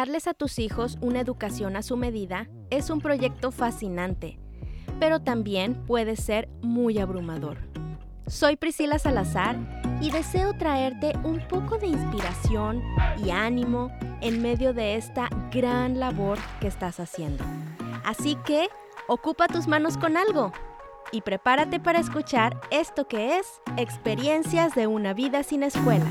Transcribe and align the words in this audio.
darles 0.00 0.26
a 0.26 0.32
tus 0.32 0.58
hijos 0.58 0.96
una 1.02 1.20
educación 1.20 1.76
a 1.76 1.82
su 1.82 1.94
medida 1.94 2.48
es 2.70 2.88
un 2.88 3.02
proyecto 3.02 3.50
fascinante, 3.50 4.38
pero 4.98 5.20
también 5.20 5.74
puede 5.84 6.16
ser 6.16 6.48
muy 6.62 6.98
abrumador. 6.98 7.58
Soy 8.26 8.56
Priscila 8.56 8.98
Salazar 8.98 9.58
y 10.00 10.10
deseo 10.10 10.54
traerte 10.54 11.12
un 11.22 11.46
poco 11.46 11.76
de 11.76 11.88
inspiración 11.88 12.82
y 13.22 13.28
ánimo 13.28 13.90
en 14.22 14.40
medio 14.40 14.72
de 14.72 14.94
esta 14.94 15.28
gran 15.52 16.00
labor 16.00 16.38
que 16.62 16.68
estás 16.68 16.98
haciendo. 16.98 17.44
Así 18.02 18.38
que, 18.46 18.70
ocupa 19.06 19.48
tus 19.48 19.68
manos 19.68 19.98
con 19.98 20.16
algo 20.16 20.50
y 21.12 21.20
prepárate 21.20 21.78
para 21.78 21.98
escuchar 21.98 22.58
esto 22.70 23.06
que 23.06 23.36
es 23.36 23.60
Experiencias 23.76 24.74
de 24.74 24.86
una 24.86 25.12
vida 25.12 25.42
sin 25.42 25.62
escuela. 25.62 26.10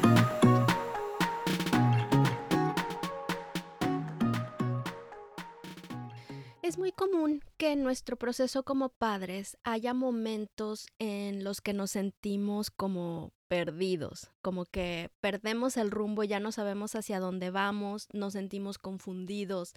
Es 6.69 6.77
muy 6.77 6.91
común 6.91 7.41
que 7.57 7.71
en 7.71 7.81
nuestro 7.81 8.15
proceso 8.15 8.61
como 8.61 8.89
padres 8.89 9.57
haya 9.63 9.95
momentos 9.95 10.85
en 10.99 11.43
los 11.43 11.61
que 11.61 11.73
nos 11.73 11.89
sentimos 11.89 12.69
como 12.69 13.33
perdidos, 13.47 14.29
como 14.43 14.65
que 14.65 15.09
perdemos 15.19 15.77
el 15.77 15.89
rumbo, 15.89 16.23
ya 16.23 16.39
no 16.39 16.51
sabemos 16.51 16.93
hacia 16.93 17.19
dónde 17.19 17.49
vamos, 17.49 18.07
nos 18.13 18.33
sentimos 18.33 18.77
confundidos, 18.77 19.73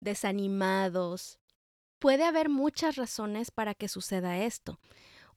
desanimados. 0.00 1.38
Puede 1.98 2.24
haber 2.24 2.50
muchas 2.50 2.96
razones 2.96 3.50
para 3.50 3.72
que 3.72 3.88
suceda 3.88 4.36
esto. 4.44 4.78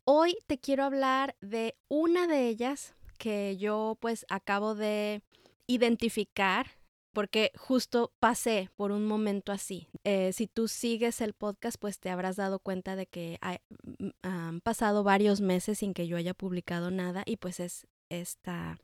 Hoy 0.03 0.35
te 0.47 0.59
quiero 0.59 0.83
hablar 0.83 1.37
de 1.39 1.77
una 1.87 2.27
de 2.27 2.49
ellas 2.49 2.93
que 3.17 3.55
yo 3.55 3.97
pues 4.01 4.25
acabo 4.27 4.75
de 4.75 5.21
identificar 5.65 6.78
porque 7.19 7.51
justo 7.57 8.13
pasé 8.21 8.69
por 8.77 8.93
un 8.93 9.05
momento 9.05 9.51
así. 9.51 9.89
Eh, 10.05 10.31
si 10.31 10.47
tú 10.47 10.69
sigues 10.69 11.19
el 11.19 11.33
podcast, 11.33 11.75
pues 11.77 11.99
te 11.99 12.09
habrás 12.09 12.37
dado 12.37 12.59
cuenta 12.59 12.95
de 12.95 13.07
que 13.07 13.37
mm, 13.41 14.07
han 14.21 14.61
pasado 14.61 15.03
varios 15.03 15.41
meses 15.41 15.79
sin 15.79 15.93
que 15.93 16.07
yo 16.07 16.15
haya 16.15 16.33
publicado 16.33 16.91
nada 16.91 17.23
y 17.25 17.35
pues 17.35 17.59
es 17.59 17.87
esta 18.07 18.79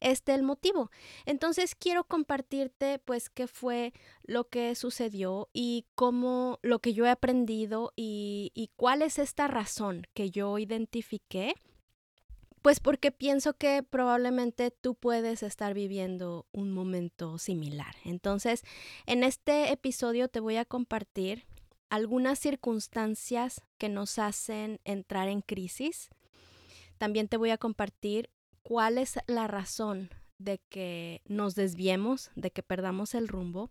este 0.00 0.34
el 0.34 0.42
motivo. 0.42 0.90
Entonces 1.24 1.76
quiero 1.76 2.02
compartirte 2.02 2.98
pues 2.98 3.30
qué 3.30 3.46
fue 3.46 3.92
lo 4.24 4.48
que 4.48 4.74
sucedió 4.74 5.48
y 5.52 5.86
cómo 5.94 6.58
lo 6.62 6.80
que 6.80 6.94
yo 6.94 7.06
he 7.06 7.10
aprendido 7.10 7.92
y, 7.94 8.50
y 8.56 8.72
cuál 8.74 9.02
es 9.02 9.20
esta 9.20 9.46
razón 9.46 10.04
que 10.14 10.32
yo 10.32 10.58
identifiqué 10.58 11.54
pues 12.68 12.80
porque 12.80 13.10
pienso 13.12 13.54
que 13.54 13.82
probablemente 13.82 14.70
tú 14.70 14.94
puedes 14.94 15.42
estar 15.42 15.72
viviendo 15.72 16.44
un 16.52 16.70
momento 16.70 17.38
similar. 17.38 17.96
Entonces, 18.04 18.62
en 19.06 19.24
este 19.24 19.72
episodio 19.72 20.28
te 20.28 20.40
voy 20.40 20.56
a 20.56 20.66
compartir 20.66 21.46
algunas 21.88 22.38
circunstancias 22.38 23.62
que 23.78 23.88
nos 23.88 24.18
hacen 24.18 24.80
entrar 24.84 25.28
en 25.28 25.40
crisis. 25.40 26.10
También 26.98 27.28
te 27.28 27.38
voy 27.38 27.52
a 27.52 27.56
compartir 27.56 28.28
cuál 28.62 28.98
es 28.98 29.18
la 29.26 29.46
razón 29.46 30.10
de 30.36 30.60
que 30.68 31.22
nos 31.24 31.54
desviemos, 31.54 32.30
de 32.34 32.50
que 32.50 32.62
perdamos 32.62 33.14
el 33.14 33.28
rumbo. 33.28 33.70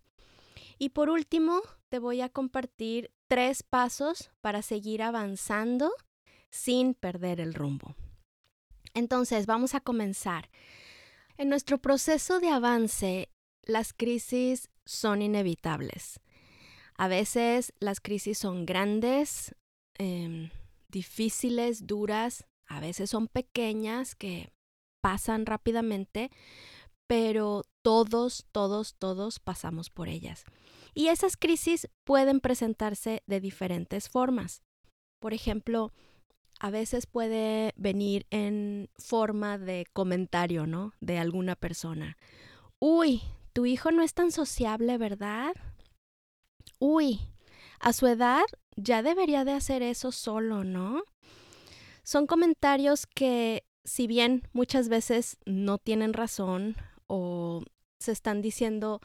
Y 0.80 0.90
por 0.90 1.12
último, 1.12 1.62
te 1.90 2.00
voy 2.00 2.22
a 2.22 2.30
compartir 2.30 3.12
tres 3.28 3.62
pasos 3.62 4.32
para 4.42 4.64
seguir 4.64 5.04
avanzando 5.04 5.92
sin 6.50 6.96
perder 6.96 7.40
el 7.40 7.54
rumbo. 7.54 7.94
Entonces, 8.98 9.46
vamos 9.46 9.76
a 9.76 9.80
comenzar. 9.80 10.50
En 11.38 11.50
nuestro 11.50 11.78
proceso 11.78 12.40
de 12.40 12.50
avance, 12.50 13.30
las 13.62 13.94
crisis 13.94 14.70
son 14.86 15.22
inevitables. 15.22 16.20
A 16.96 17.08
veces 17.08 17.74
las 17.80 18.00
crisis 18.00 18.40
son 18.40 18.66
grandes, 18.66 19.56
em, 20.00 20.50
difíciles, 20.90 21.86
duras, 21.86 22.46
a 22.66 22.80
veces 22.80 23.12
son 23.12 23.28
pequeñas 23.28 24.16
que 24.16 24.52
pasan 25.00 25.46
rápidamente, 25.46 26.32
pero 27.06 27.66
todos, 27.84 28.48
todos, 28.52 28.96
todos 28.96 29.40
pasamos 29.40 29.92
por 29.92 30.08
ellas. 30.08 30.44
Y 30.96 31.10
esas 31.10 31.38
crisis 31.38 31.88
pueden 32.04 32.40
presentarse 32.40 33.22
de 33.28 33.42
diferentes 33.42 34.10
formas. 34.10 34.64
Por 35.20 35.36
ejemplo, 35.36 35.94
a 36.60 36.70
veces 36.72 37.06
puede 37.06 37.74
venir 37.76 38.26
en 38.32 38.90
forma 38.98 39.58
de 39.58 39.86
comentario, 39.94 40.66
¿no? 40.66 40.94
De 41.00 41.20
alguna 41.20 41.56
persona. 41.56 42.18
Uy, 42.80 43.22
tu 43.54 43.66
hijo 43.66 43.92
no 43.92 44.04
es 44.04 44.14
tan 44.14 44.32
sociable, 44.32 44.98
¿verdad? 44.98 45.54
Uy, 46.80 47.20
a 47.80 47.94
su 47.94 48.08
edad 48.08 48.44
ya 48.76 49.02
debería 49.04 49.46
de 49.46 49.52
hacer 49.52 49.82
eso 49.82 50.12
solo, 50.12 50.64
¿no? 50.64 51.04
Son 52.04 52.28
comentarios 52.28 53.06
que, 53.06 53.64
si 53.84 54.08
bien 54.08 54.44
muchas 54.54 54.90
veces 54.90 55.38
no 55.46 55.78
tienen 55.78 56.14
razón 56.14 56.76
o 57.08 57.64
se 58.00 58.12
están 58.12 58.42
diciendo 58.42 59.02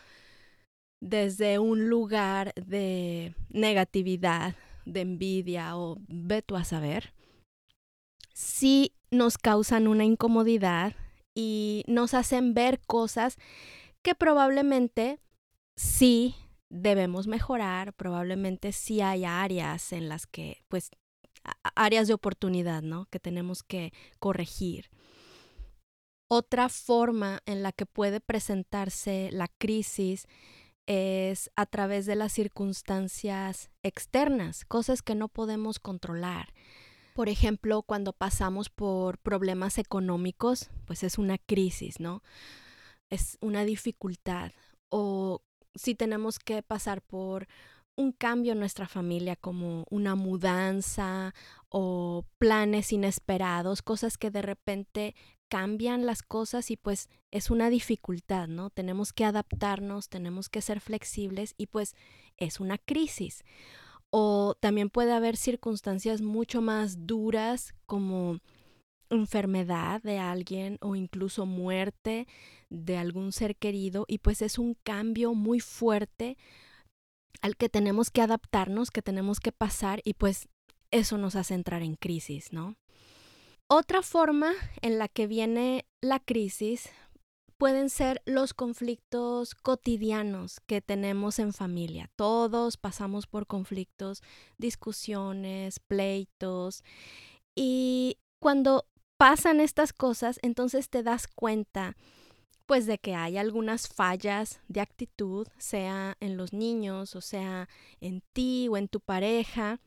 desde 1.01 1.59
un 1.59 1.89
lugar 1.89 2.53
de 2.55 3.35
negatividad, 3.49 4.55
de 4.85 5.01
envidia 5.01 5.77
o 5.77 5.99
ve 6.09 6.43
tú 6.43 6.57
a 6.57 6.65
saber, 6.65 7.13
sí 8.33 8.95
nos 9.11 9.39
causan 9.39 9.89
una 9.89 10.05
incomodidad 10.05 10.95
y 11.35 11.85
nos 11.87 12.15
hacen 12.15 12.55
ver 12.55 12.81
cosas 12.87 13.37
que 14.03 14.15
probablemente 14.15 15.21
sí 15.77 16.35
debemos 16.69 17.27
mejorar, 17.27 17.93
probablemente 17.93 18.73
sí 18.73 19.01
hay 19.01 19.25
áreas 19.25 19.93
en 19.93 20.09
las 20.09 20.27
que, 20.27 20.65
pues, 20.69 20.91
áreas 21.75 22.09
de 22.09 22.15
oportunidad, 22.15 22.83
¿no? 22.83 23.07
Que 23.07 23.21
tenemos 23.21 23.63
que 23.63 23.93
corregir. 24.19 24.91
Otra 26.29 26.69
forma 26.69 27.43
en 27.45 27.63
la 27.63 27.73
que 27.73 27.85
puede 27.85 28.21
presentarse 28.21 29.29
la 29.33 29.49
crisis 29.49 30.27
es 30.87 31.51
a 31.57 31.67
través 31.67 32.07
de 32.07 32.17
las 32.17 32.33
circunstancias 32.33 33.71
externas, 33.83 34.65
cosas 34.65 35.03
que 35.03 35.15
no 35.15 35.29
podemos 35.29 35.79
controlar. 35.79 36.55
Por 37.15 37.29
ejemplo, 37.29 37.83
cuando 37.83 38.13
pasamos 38.13 38.71
por 38.71 39.19
problemas 39.19 39.79
económicos, 39.79 40.71
pues 40.87 41.03
es 41.03 41.19
una 41.19 41.39
crisis, 41.39 42.01
¿no? 42.01 42.23
Es 43.11 43.39
una 43.41 43.65
dificultad. 43.65 44.53
O 44.89 45.43
si 45.75 45.95
tenemos 45.95 46.39
que 46.39 46.63
pasar 46.63 47.03
por 47.03 47.47
un 47.97 48.13
cambio 48.13 48.53
en 48.53 48.59
nuestra 48.59 48.89
familia 48.89 49.37
como 49.37 49.85
una 49.91 50.15
mudanza 50.15 51.35
o 51.69 52.25
planes 52.39 52.93
inesperados, 52.93 53.83
cosas 53.83 54.17
que 54.17 54.31
de 54.31 54.43
repente 54.43 55.15
cambian 55.49 56.07
las 56.07 56.23
cosas 56.23 56.71
y 56.71 56.79
pues 56.79 57.11
es 57.31 57.51
una 57.51 57.69
dificultad, 57.69 58.49
¿no? 58.49 58.71
Tenemos 58.71 59.13
que 59.13 59.27
adaptarnos, 59.27 60.09
tenemos 60.09 60.49
que 60.49 60.63
ser 60.63 60.81
flexibles 60.81 61.55
y 61.59 61.67
pues 61.67 61.95
es 62.39 62.59
una 62.59 62.79
crisis. 62.79 63.45
O 64.15 64.55
también 64.61 64.91
puede 64.91 65.13
haber 65.13 65.37
circunstancias 65.37 66.21
mucho 66.21 66.61
más 66.61 67.07
duras 67.07 67.75
como 67.87 68.39
enfermedad 69.09 70.03
de 70.03 70.19
alguien 70.19 70.79
o 70.81 70.95
incluso 70.95 71.47
muerte 71.47 72.27
de 72.71 72.97
algún 72.97 73.33
ser 73.33 73.57
querido 73.57 74.05
y 74.09 74.19
pues 74.19 74.43
es 74.43 74.59
un 74.59 74.75
cambio 74.83 75.35
muy 75.35 75.61
fuerte 75.61 76.37
al 77.41 77.57
que 77.57 77.69
tenemos 77.69 78.11
que 78.11 78.23
adaptarnos, 78.23 78.91
que 78.91 79.03
tenemos 79.03 79.41
que 79.41 79.53
pasar 79.53 80.01
y 80.05 80.15
pues 80.15 80.49
eso 80.91 81.19
nos 81.19 81.37
hace 81.37 81.55
entrar 81.55 81.83
en 81.83 81.97
crisis, 81.97 82.53
¿no? 82.53 82.77
Otra 83.69 84.03
forma 84.03 84.53
en 84.83 84.99
la 84.99 85.09
que 85.09 85.27
viene 85.27 85.87
la 86.03 86.21
crisis 86.21 86.91
pueden 87.63 87.91
ser 87.91 88.21
los 88.25 88.55
conflictos 88.55 89.55
cotidianos 89.55 90.59
que 90.67 90.81
tenemos 90.81 91.39
en 91.39 91.53
familia. 91.53 92.11
Todos 92.17 92.77
pasamos 92.77 93.29
por 93.29 93.47
conflictos, 93.47 94.21
discusiones, 94.59 95.79
pleitos. 95.79 96.83
Y 97.55 98.19
cuando 98.41 98.89
pasan 99.17 99.61
estas 99.61 99.93
cosas, 99.93 100.41
entonces 100.43 100.91
te 100.91 101.05
das 101.05 101.29
cuenta 101.29 101.97
pues 102.67 102.87
de 102.87 102.99
que 102.99 103.15
hay 103.15 103.39
algunas 103.39 103.87
fallas 103.87 104.61
de 104.67 104.81
actitud, 104.81 105.47
sea 105.57 106.17
en 106.19 106.37
los 106.37 106.53
niños, 106.53 107.15
o 107.15 107.21
sea 107.21 107.69
en 108.01 108.25
ti 108.33 108.67
o 108.73 108.77
en 108.77 108.89
tu 108.89 108.99
pareja, 108.99 109.79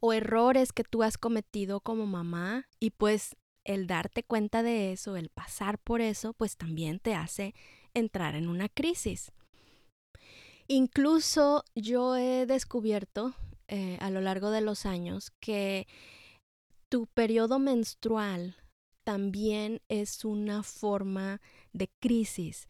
o 0.00 0.12
errores 0.12 0.72
que 0.72 0.82
tú 0.82 1.04
has 1.04 1.16
cometido 1.16 1.78
como 1.80 2.06
mamá 2.06 2.66
y 2.80 2.90
pues 2.90 3.36
el 3.64 3.86
darte 3.86 4.22
cuenta 4.22 4.62
de 4.62 4.92
eso, 4.92 5.16
el 5.16 5.28
pasar 5.28 5.78
por 5.78 6.00
eso, 6.00 6.32
pues 6.34 6.56
también 6.56 6.98
te 6.98 7.14
hace 7.14 7.54
entrar 7.94 8.34
en 8.34 8.48
una 8.48 8.68
crisis. 8.68 9.32
Incluso 10.68 11.64
yo 11.74 12.16
he 12.16 12.46
descubierto 12.46 13.34
eh, 13.68 13.98
a 14.00 14.10
lo 14.10 14.20
largo 14.20 14.50
de 14.50 14.60
los 14.60 14.86
años 14.86 15.32
que 15.40 15.86
tu 16.88 17.06
periodo 17.06 17.58
menstrual 17.58 18.56
también 19.04 19.80
es 19.88 20.24
una 20.24 20.62
forma 20.62 21.40
de 21.72 21.88
crisis. 22.00 22.68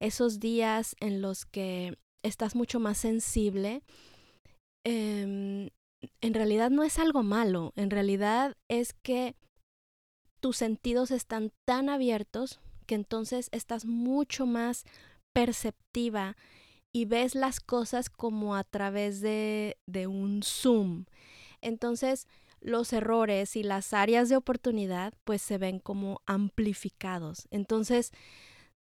esos 0.00 0.38
días 0.40 0.96
en 1.00 1.22
los 1.22 1.46
que 1.46 1.96
estás 2.22 2.54
mucho 2.54 2.78
más 2.78 2.98
sensible, 2.98 3.82
em, 4.84 5.70
en 6.20 6.34
realidad 6.34 6.70
no 6.70 6.82
es 6.82 6.98
algo 6.98 7.22
malo, 7.22 7.72
en 7.76 7.90
realidad 7.90 8.56
es 8.68 8.92
que 8.92 9.36
tus 10.44 10.58
sentidos 10.58 11.10
están 11.10 11.52
tan 11.64 11.88
abiertos 11.88 12.60
que 12.84 12.96
entonces 12.96 13.48
estás 13.50 13.86
mucho 13.86 14.44
más 14.44 14.84
perceptiva 15.32 16.36
y 16.92 17.06
ves 17.06 17.34
las 17.34 17.60
cosas 17.60 18.10
como 18.10 18.54
a 18.54 18.62
través 18.62 19.22
de, 19.22 19.78
de 19.86 20.06
un 20.06 20.42
zoom. 20.42 21.06
Entonces, 21.62 22.28
los 22.60 22.92
errores 22.92 23.56
y 23.56 23.62
las 23.62 23.94
áreas 23.94 24.28
de 24.28 24.36
oportunidad 24.36 25.14
pues 25.24 25.40
se 25.40 25.56
ven 25.56 25.78
como 25.78 26.20
amplificados. 26.26 27.48
Entonces, 27.50 28.10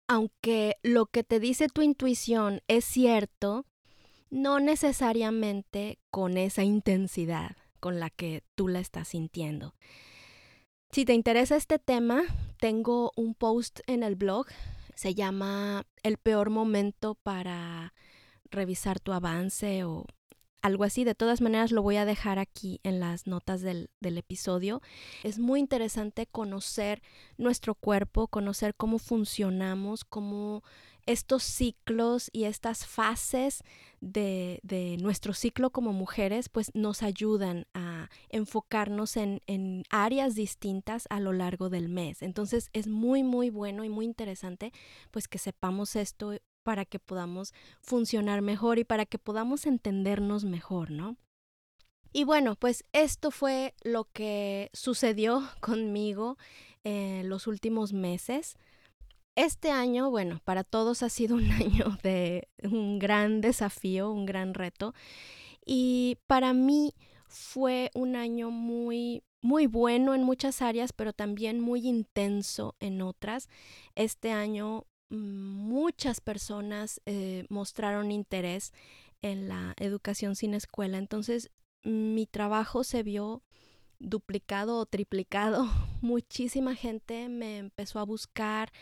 aunque 0.06 0.76
lo 0.84 1.06
que 1.06 1.24
te 1.24 1.40
dice 1.40 1.66
tu 1.66 1.82
intuición 1.82 2.60
es 2.68 2.84
cierto, 2.84 3.66
no 4.30 4.60
necesariamente 4.60 5.98
con 6.12 6.38
esa 6.38 6.62
intensidad 6.62 7.56
con 7.80 7.98
la 7.98 8.10
que 8.10 8.44
tú 8.54 8.68
la 8.68 8.78
estás 8.78 9.08
sintiendo. 9.08 9.74
Si 10.90 11.04
te 11.04 11.12
interesa 11.12 11.56
este 11.56 11.78
tema, 11.78 12.22
tengo 12.58 13.12
un 13.14 13.34
post 13.34 13.80
en 13.86 14.02
el 14.02 14.16
blog, 14.16 14.46
se 14.94 15.14
llama 15.14 15.84
El 16.02 16.16
peor 16.16 16.48
momento 16.48 17.14
para 17.14 17.92
revisar 18.50 18.98
tu 18.98 19.12
avance 19.12 19.84
o 19.84 20.06
algo 20.62 20.84
así. 20.84 21.04
De 21.04 21.14
todas 21.14 21.42
maneras, 21.42 21.72
lo 21.72 21.82
voy 21.82 21.96
a 21.96 22.06
dejar 22.06 22.38
aquí 22.38 22.80
en 22.84 23.00
las 23.00 23.26
notas 23.26 23.60
del, 23.60 23.90
episodio. 24.00 24.80
Es 25.24 25.38
muy 25.38 25.60
interesante 25.60 26.26
conocer 26.26 27.02
nuestro 27.36 27.74
cuerpo, 27.74 28.26
conocer 28.26 28.74
cómo 28.74 28.98
funcionamos, 28.98 30.04
cómo 30.06 30.62
estos 31.08 31.42
ciclos 31.42 32.28
y 32.34 32.44
estas 32.44 32.84
fases 32.86 33.64
de, 34.02 34.60
de 34.62 34.98
nuestro 34.98 35.32
ciclo 35.32 35.70
como 35.70 35.94
mujeres, 35.94 36.50
pues 36.50 36.70
nos 36.74 37.02
ayudan 37.02 37.66
a 37.72 38.10
enfocarnos 38.28 39.16
en, 39.16 39.40
en 39.46 39.84
áreas 39.88 40.34
distintas 40.34 41.06
a 41.08 41.18
lo 41.18 41.32
largo 41.32 41.70
del 41.70 41.88
mes. 41.88 42.20
Entonces 42.20 42.68
es 42.74 42.88
muy, 42.88 43.22
muy 43.22 43.48
bueno 43.48 43.84
y 43.84 43.88
muy 43.88 44.04
interesante 44.04 44.70
pues 45.10 45.28
que 45.28 45.38
sepamos 45.38 45.96
esto 45.96 46.34
para 46.62 46.84
que 46.84 46.98
podamos 46.98 47.54
funcionar 47.80 48.42
mejor 48.42 48.78
y 48.78 48.84
para 48.84 49.06
que 49.06 49.18
podamos 49.18 49.64
entendernos 49.64 50.44
mejor, 50.44 50.90
¿no? 50.90 51.16
Y 52.12 52.24
bueno, 52.24 52.54
pues 52.54 52.84
esto 52.92 53.30
fue 53.30 53.74
lo 53.82 54.04
que 54.12 54.68
sucedió 54.74 55.42
conmigo 55.60 56.36
en 56.84 57.30
los 57.30 57.46
últimos 57.46 57.94
meses. 57.94 58.58
Este 59.38 59.70
año, 59.70 60.10
bueno, 60.10 60.40
para 60.42 60.64
todos 60.64 61.04
ha 61.04 61.08
sido 61.08 61.36
un 61.36 61.48
año 61.52 61.96
de 62.02 62.48
un 62.64 62.98
gran 62.98 63.40
desafío, 63.40 64.10
un 64.10 64.26
gran 64.26 64.52
reto. 64.52 64.94
Y 65.64 66.18
para 66.26 66.52
mí 66.52 66.92
fue 67.28 67.92
un 67.94 68.16
año 68.16 68.50
muy, 68.50 69.22
muy 69.40 69.68
bueno 69.68 70.16
en 70.16 70.24
muchas 70.24 70.60
áreas, 70.60 70.92
pero 70.92 71.12
también 71.12 71.60
muy 71.60 71.86
intenso 71.86 72.74
en 72.80 73.00
otras. 73.00 73.48
Este 73.94 74.32
año 74.32 74.86
muchas 75.08 76.20
personas 76.20 77.00
eh, 77.06 77.44
mostraron 77.48 78.10
interés 78.10 78.72
en 79.22 79.46
la 79.46 79.72
educación 79.76 80.34
sin 80.34 80.54
escuela. 80.54 80.98
Entonces, 80.98 81.52
mi 81.84 82.26
trabajo 82.26 82.82
se 82.82 83.04
vio 83.04 83.44
duplicado 84.00 84.78
o 84.78 84.86
triplicado. 84.86 85.64
Muchísima 86.00 86.74
gente 86.74 87.28
me 87.28 87.58
empezó 87.58 88.00
a 88.00 88.04
buscar. 88.04 88.72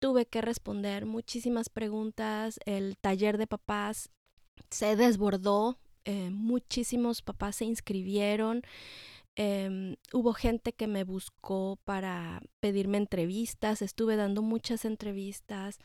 Tuve 0.00 0.26
que 0.26 0.40
responder 0.40 1.06
muchísimas 1.06 1.68
preguntas. 1.68 2.58
El 2.64 2.96
taller 2.96 3.38
de 3.38 3.46
papás 3.46 4.10
se 4.70 4.96
desbordó. 4.96 5.78
Eh, 6.04 6.30
muchísimos 6.30 7.22
papás 7.22 7.56
se 7.56 7.66
inscribieron. 7.66 8.62
Em, 9.36 9.96
hubo 10.12 10.32
gente 10.32 10.72
que 10.72 10.86
me 10.86 11.04
buscó 11.04 11.78
para 11.84 12.42
pedirme 12.60 12.98
entrevistas, 12.98 13.80
estuve 13.80 14.16
dando 14.16 14.42
muchas 14.42 14.84
entrevistas. 14.84 15.78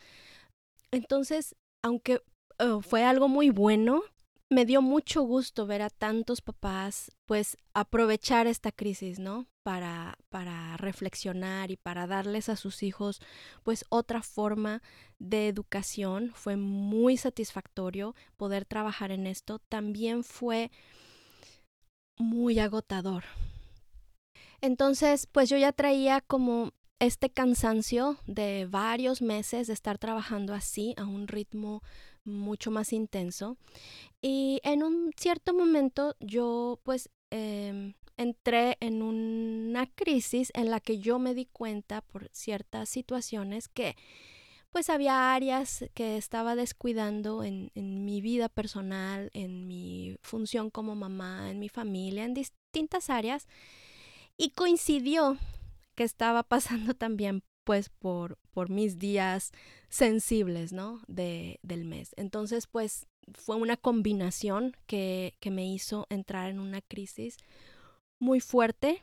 Entonces, 0.90 1.54
aunque 1.82 2.22
oh, 2.58 2.80
fue 2.80 3.04
algo 3.04 3.28
muy 3.28 3.50
bueno, 3.50 4.02
me 4.48 4.64
dio 4.64 4.80
mucho 4.80 5.22
gusto 5.22 5.66
ver 5.66 5.82
a 5.82 5.90
tantos 5.90 6.40
papás 6.40 7.10
pues 7.26 7.56
aprovechar 7.74 8.46
esta 8.46 8.70
crisis, 8.70 9.18
¿no? 9.18 9.46
Para, 9.62 10.16
para 10.28 10.76
reflexionar 10.76 11.72
y 11.72 11.76
para 11.76 12.06
darles 12.06 12.48
a 12.48 12.56
sus 12.56 12.84
hijos 12.84 13.20
pues 13.64 13.84
otra 13.88 14.22
forma 14.22 14.82
de 15.18 15.48
educación. 15.48 16.32
Fue 16.34 16.56
muy 16.56 17.16
satisfactorio 17.16 18.14
poder 18.36 18.64
trabajar 18.64 19.10
en 19.10 19.26
esto. 19.26 19.58
También 19.68 20.22
fue 20.22 20.70
muy 22.16 22.60
agotador. 22.60 23.24
Entonces, 24.60 25.26
pues 25.26 25.50
yo 25.50 25.56
ya 25.56 25.72
traía 25.72 26.20
como 26.20 26.72
este 26.98 27.28
cansancio 27.28 28.18
de 28.26 28.66
varios 28.70 29.20
meses 29.20 29.66
de 29.66 29.72
estar 29.72 29.98
trabajando 29.98 30.54
así 30.54 30.94
a 30.96 31.04
un 31.04 31.28
ritmo 31.28 31.82
mucho 32.26 32.70
más 32.70 32.92
intenso. 32.92 33.56
Y 34.20 34.60
en 34.64 34.82
un 34.82 35.12
cierto 35.16 35.54
momento 35.54 36.14
yo 36.20 36.80
pues 36.82 37.10
em, 37.30 37.94
entré 38.16 38.76
en 38.80 39.02
una 39.02 39.86
crisis 39.86 40.50
en 40.54 40.70
la 40.70 40.80
que 40.80 40.98
yo 40.98 41.18
me 41.18 41.34
di 41.34 41.46
cuenta 41.46 42.00
por 42.00 42.28
ciertas 42.32 42.88
situaciones 42.88 43.68
que 43.68 43.96
pues 44.70 44.90
había 44.90 45.34
áreas 45.34 45.86
que 45.94 46.18
estaba 46.18 46.54
descuidando 46.54 47.42
en, 47.44 47.70
en, 47.74 48.04
mi 48.04 48.20
vida 48.20 48.50
personal, 48.50 49.30
en 49.32 49.66
mi 49.66 50.18
función 50.22 50.68
como 50.70 50.94
mamá, 50.94 51.50
en 51.50 51.58
mi 51.58 51.70
familia, 51.70 52.24
en 52.24 52.34
distintas 52.34 53.08
áreas. 53.08 53.46
Y 54.36 54.50
coincidió 54.50 55.38
que 55.94 56.04
estaba 56.04 56.42
pasando 56.48 56.94
también 56.94 57.42
pues 57.66 57.90
por, 57.90 58.38
por 58.52 58.70
mis 58.70 58.98
días 58.98 59.52
sensibles, 59.90 60.72
¿no? 60.72 61.02
De, 61.08 61.58
del 61.62 61.84
mes. 61.84 62.14
Entonces 62.16 62.66
pues 62.66 63.06
fue 63.34 63.56
una 63.56 63.76
combinación 63.76 64.74
que, 64.86 65.34
que 65.40 65.50
me 65.50 65.66
hizo 65.66 66.06
entrar 66.08 66.48
en 66.48 66.60
una 66.60 66.80
crisis 66.80 67.36
muy 68.18 68.40
fuerte 68.40 69.02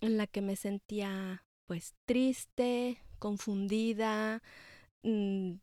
en 0.00 0.16
la 0.16 0.26
que 0.26 0.40
me 0.40 0.56
sentía 0.56 1.44
pues 1.66 1.94
triste, 2.06 2.98
confundida, 3.20 4.42
Mm, 5.02 5.60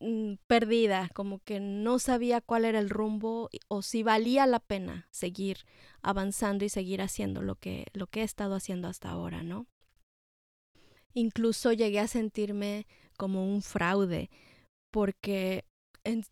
mm, 0.00 0.34
perdida, 0.46 1.08
como 1.14 1.38
que 1.40 1.60
no 1.60 1.98
sabía 1.98 2.40
cuál 2.40 2.64
era 2.64 2.78
el 2.78 2.90
rumbo 2.90 3.48
o 3.68 3.82
si 3.82 4.02
valía 4.02 4.46
la 4.46 4.60
pena 4.60 5.08
seguir 5.10 5.58
avanzando 6.02 6.64
y 6.64 6.68
seguir 6.68 7.00
haciendo 7.02 7.42
lo 7.42 7.56
que, 7.56 7.86
lo 7.94 8.06
que 8.06 8.20
he 8.20 8.24
estado 8.24 8.54
haciendo 8.54 8.88
hasta 8.88 9.10
ahora, 9.10 9.42
¿no? 9.42 9.66
Incluso 11.16 11.72
llegué 11.72 11.98
a 11.98 12.08
sentirme 12.08 12.86
como 13.16 13.50
un 13.50 13.62
fraude, 13.62 14.28
porque 14.92 15.64
en, 16.04 16.24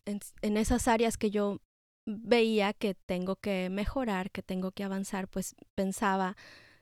esas 0.57 0.89
áreas 0.89 1.17
que 1.17 1.31
yo 1.31 1.61
veía 2.07 2.75
que 2.75 2.95
tengo 2.95 3.37
que 3.37 3.71
mejorar, 3.71 4.31
que 4.31 4.43
tengo 4.43 4.73
que 4.73 4.85
avanzar, 4.85 5.27
pues 5.29 5.55
pensaba, 5.75 6.37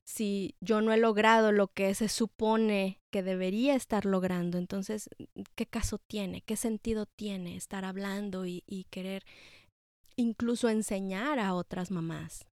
si 0.04 0.56
yo 0.60 0.80
no 0.80 0.92
he 0.92 0.96
logrado 0.96 1.52
lo 1.52 1.68
que 1.68 1.94
se 1.94 2.08
supone 2.08 2.98
que 3.12 3.22
debería 3.22 3.76
estar 3.76 4.04
logrando, 4.04 4.58
entonces, 4.58 5.08
¿qué 5.54 5.66
caso 5.66 5.98
tiene? 5.98 6.42
¿Qué 6.42 6.56
sentido 6.56 7.06
tiene 7.06 7.56
estar 7.56 7.84
hablando 7.84 8.46
y, 8.46 8.64
y 8.66 8.84
querer 8.90 9.24
incluso 10.16 10.68
enseñar 10.68 11.38
a 11.38 11.54
otras 11.54 11.92
mamás? 11.92 12.46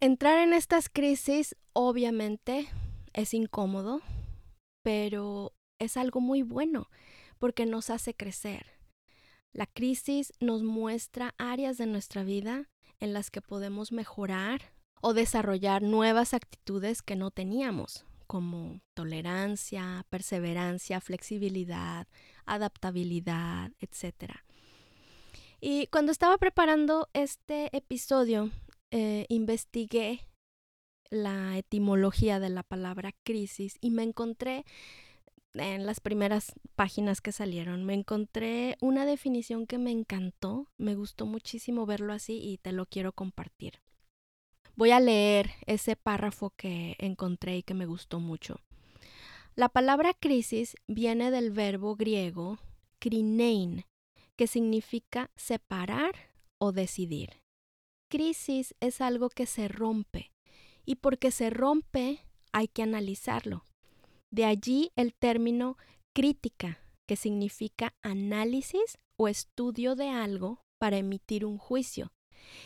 Entrar 0.00 0.40
en 0.40 0.52
estas 0.54 0.88
crisis 0.88 1.54
obviamente 1.72 2.68
es 3.12 3.34
incómodo, 3.34 4.00
pero 4.82 5.52
es 5.78 5.96
algo 5.96 6.20
muy 6.20 6.42
bueno 6.42 6.88
porque 7.38 7.66
nos 7.66 7.90
hace 7.90 8.14
crecer. 8.14 8.66
La 9.52 9.66
crisis 9.66 10.32
nos 10.40 10.62
muestra 10.62 11.34
áreas 11.38 11.76
de 11.76 11.86
nuestra 11.86 12.24
vida 12.24 12.70
en 13.00 13.12
las 13.12 13.30
que 13.30 13.42
podemos 13.42 13.92
mejorar 13.92 14.72
o 15.00 15.12
desarrollar 15.12 15.82
nuevas 15.82 16.32
actitudes 16.32 17.02
que 17.02 17.16
no 17.16 17.30
teníamos, 17.30 18.06
como 18.26 18.80
tolerancia, 18.94 20.06
perseverancia, 20.08 21.00
flexibilidad, 21.00 22.06
adaptabilidad, 22.46 23.72
etc. 23.80 24.32
Y 25.60 25.88
cuando 25.88 26.12
estaba 26.12 26.38
preparando 26.38 27.08
este 27.12 27.76
episodio, 27.76 28.50
eh, 28.90 29.26
investigué 29.28 30.28
la 31.12 31.58
etimología 31.58 32.40
de 32.40 32.48
la 32.48 32.62
palabra 32.62 33.12
crisis 33.22 33.76
y 33.80 33.90
me 33.90 34.02
encontré 34.02 34.64
en 35.52 35.84
las 35.84 36.00
primeras 36.00 36.54
páginas 36.74 37.20
que 37.20 37.32
salieron, 37.32 37.84
me 37.84 37.92
encontré 37.92 38.78
una 38.80 39.04
definición 39.04 39.66
que 39.66 39.76
me 39.76 39.90
encantó, 39.90 40.68
me 40.78 40.94
gustó 40.94 41.26
muchísimo 41.26 41.84
verlo 41.84 42.14
así 42.14 42.40
y 42.42 42.56
te 42.56 42.72
lo 42.72 42.86
quiero 42.86 43.12
compartir. 43.12 43.80
Voy 44.74 44.92
a 44.92 45.00
leer 45.00 45.50
ese 45.66 45.96
párrafo 45.96 46.54
que 46.56 46.96
encontré 46.98 47.58
y 47.58 47.62
que 47.62 47.74
me 47.74 47.84
gustó 47.84 48.18
mucho. 48.18 48.56
La 49.54 49.68
palabra 49.68 50.14
crisis 50.14 50.76
viene 50.88 51.30
del 51.30 51.50
verbo 51.50 51.94
griego 51.94 52.58
krinein, 52.98 53.84
que 54.36 54.46
significa 54.46 55.30
separar 55.36 56.14
o 56.58 56.72
decidir. 56.72 57.42
Crisis 58.08 58.74
es 58.80 59.02
algo 59.02 59.28
que 59.28 59.44
se 59.44 59.68
rompe 59.68 60.31
y 60.84 60.96
porque 60.96 61.30
se 61.30 61.50
rompe 61.50 62.20
hay 62.52 62.68
que 62.68 62.82
analizarlo. 62.82 63.64
De 64.30 64.44
allí 64.44 64.90
el 64.96 65.14
término 65.14 65.76
crítica, 66.14 66.78
que 67.06 67.16
significa 67.16 67.94
análisis 68.02 68.98
o 69.16 69.28
estudio 69.28 69.94
de 69.94 70.08
algo 70.08 70.62
para 70.78 70.98
emitir 70.98 71.44
un 71.44 71.58
juicio. 71.58 72.12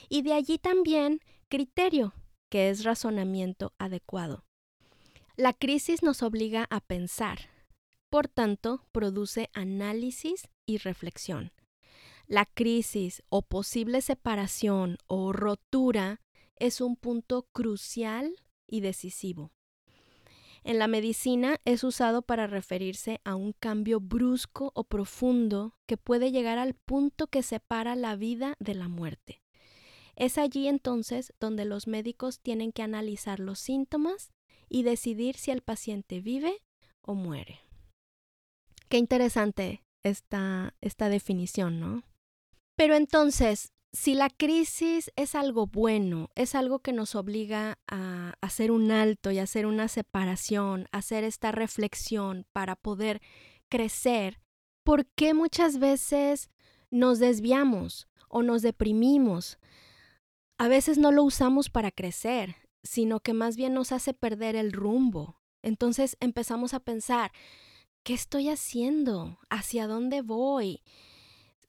Y 0.08 0.22
de 0.22 0.32
allí 0.32 0.58
también 0.58 1.20
criterio, 1.48 2.14
que 2.50 2.70
es 2.70 2.84
razonamiento 2.84 3.72
adecuado. 3.78 4.44
La 5.36 5.52
crisis 5.52 6.02
nos 6.02 6.22
obliga 6.22 6.66
a 6.70 6.80
pensar, 6.80 7.50
por 8.10 8.28
tanto, 8.28 8.86
produce 8.92 9.50
análisis 9.52 10.48
y 10.64 10.78
reflexión. 10.78 11.52
La 12.26 12.46
crisis 12.46 13.22
o 13.28 13.42
posible 13.42 14.00
separación 14.00 14.98
o 15.06 15.32
rotura 15.32 16.20
es 16.56 16.80
un 16.80 16.96
punto 16.96 17.46
crucial 17.52 18.34
y 18.66 18.80
decisivo. 18.80 19.52
En 20.64 20.80
la 20.80 20.88
medicina 20.88 21.60
es 21.64 21.84
usado 21.84 22.22
para 22.22 22.48
referirse 22.48 23.20
a 23.24 23.36
un 23.36 23.52
cambio 23.52 24.00
brusco 24.00 24.72
o 24.74 24.82
profundo 24.82 25.76
que 25.86 25.96
puede 25.96 26.32
llegar 26.32 26.58
al 26.58 26.74
punto 26.74 27.28
que 27.28 27.44
separa 27.44 27.94
la 27.94 28.16
vida 28.16 28.54
de 28.58 28.74
la 28.74 28.88
muerte. 28.88 29.42
Es 30.16 30.38
allí 30.38 30.66
entonces 30.66 31.32
donde 31.38 31.66
los 31.66 31.86
médicos 31.86 32.40
tienen 32.40 32.72
que 32.72 32.82
analizar 32.82 33.38
los 33.38 33.60
síntomas 33.60 34.32
y 34.68 34.82
decidir 34.82 35.36
si 35.36 35.52
el 35.52 35.62
paciente 35.62 36.20
vive 36.20 36.62
o 37.00 37.14
muere. 37.14 37.60
Qué 38.88 38.98
interesante 38.98 39.84
esta, 40.02 40.74
esta 40.80 41.08
definición, 41.08 41.78
¿no? 41.78 42.02
Pero 42.76 42.94
entonces, 42.94 43.72
si 43.96 44.14
la 44.14 44.28
crisis 44.28 45.10
es 45.16 45.34
algo 45.34 45.66
bueno, 45.66 46.28
es 46.34 46.54
algo 46.54 46.80
que 46.80 46.92
nos 46.92 47.14
obliga 47.14 47.78
a 47.88 48.34
hacer 48.42 48.70
un 48.70 48.90
alto 48.90 49.30
y 49.30 49.38
hacer 49.38 49.64
una 49.64 49.88
separación, 49.88 50.86
hacer 50.92 51.24
esta 51.24 51.50
reflexión 51.50 52.46
para 52.52 52.76
poder 52.76 53.22
crecer, 53.70 54.38
¿por 54.84 55.06
qué 55.06 55.32
muchas 55.32 55.78
veces 55.78 56.50
nos 56.90 57.20
desviamos 57.20 58.06
o 58.28 58.42
nos 58.42 58.60
deprimimos? 58.60 59.58
A 60.58 60.68
veces 60.68 60.98
no 60.98 61.10
lo 61.10 61.24
usamos 61.24 61.70
para 61.70 61.90
crecer, 61.90 62.56
sino 62.82 63.20
que 63.20 63.32
más 63.32 63.56
bien 63.56 63.72
nos 63.72 63.92
hace 63.92 64.12
perder 64.12 64.56
el 64.56 64.72
rumbo. 64.72 65.40
Entonces 65.62 66.18
empezamos 66.20 66.74
a 66.74 66.80
pensar, 66.80 67.32
¿qué 68.02 68.12
estoy 68.12 68.50
haciendo? 68.50 69.38
¿Hacia 69.48 69.86
dónde 69.86 70.20
voy? 70.20 70.82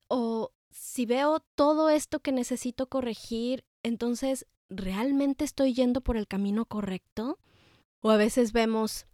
O 0.09 0.51
si 0.79 1.05
veo 1.05 1.39
todo 1.55 1.89
esto 1.89 2.19
que 2.19 2.31
necesito 2.31 2.87
corregir, 2.87 3.65
entonces, 3.83 4.45
¿realmente 4.69 5.43
estoy 5.43 5.73
yendo 5.73 6.01
por 6.01 6.17
el 6.17 6.27
camino 6.27 6.65
correcto? 6.65 7.39
O 8.01 8.11
a 8.11 8.17
veces 8.17 8.51
vemos 8.53 9.07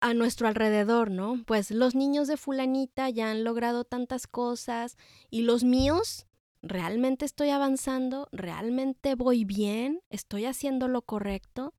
a 0.00 0.14
nuestro 0.14 0.48
alrededor, 0.48 1.10
¿no? 1.10 1.42
Pues 1.46 1.70
los 1.70 1.94
niños 1.94 2.28
de 2.28 2.36
fulanita 2.36 3.08
ya 3.08 3.30
han 3.30 3.44
logrado 3.44 3.84
tantas 3.84 4.26
cosas 4.26 4.96
y 5.30 5.42
los 5.42 5.64
míos 5.64 6.26
¿realmente 6.62 7.24
estoy 7.24 7.50
avanzando? 7.50 8.28
¿Realmente 8.32 9.14
voy 9.14 9.44
bien? 9.44 10.00
¿Estoy 10.10 10.44
haciendo 10.46 10.88
lo 10.88 11.02
correcto? 11.02 11.74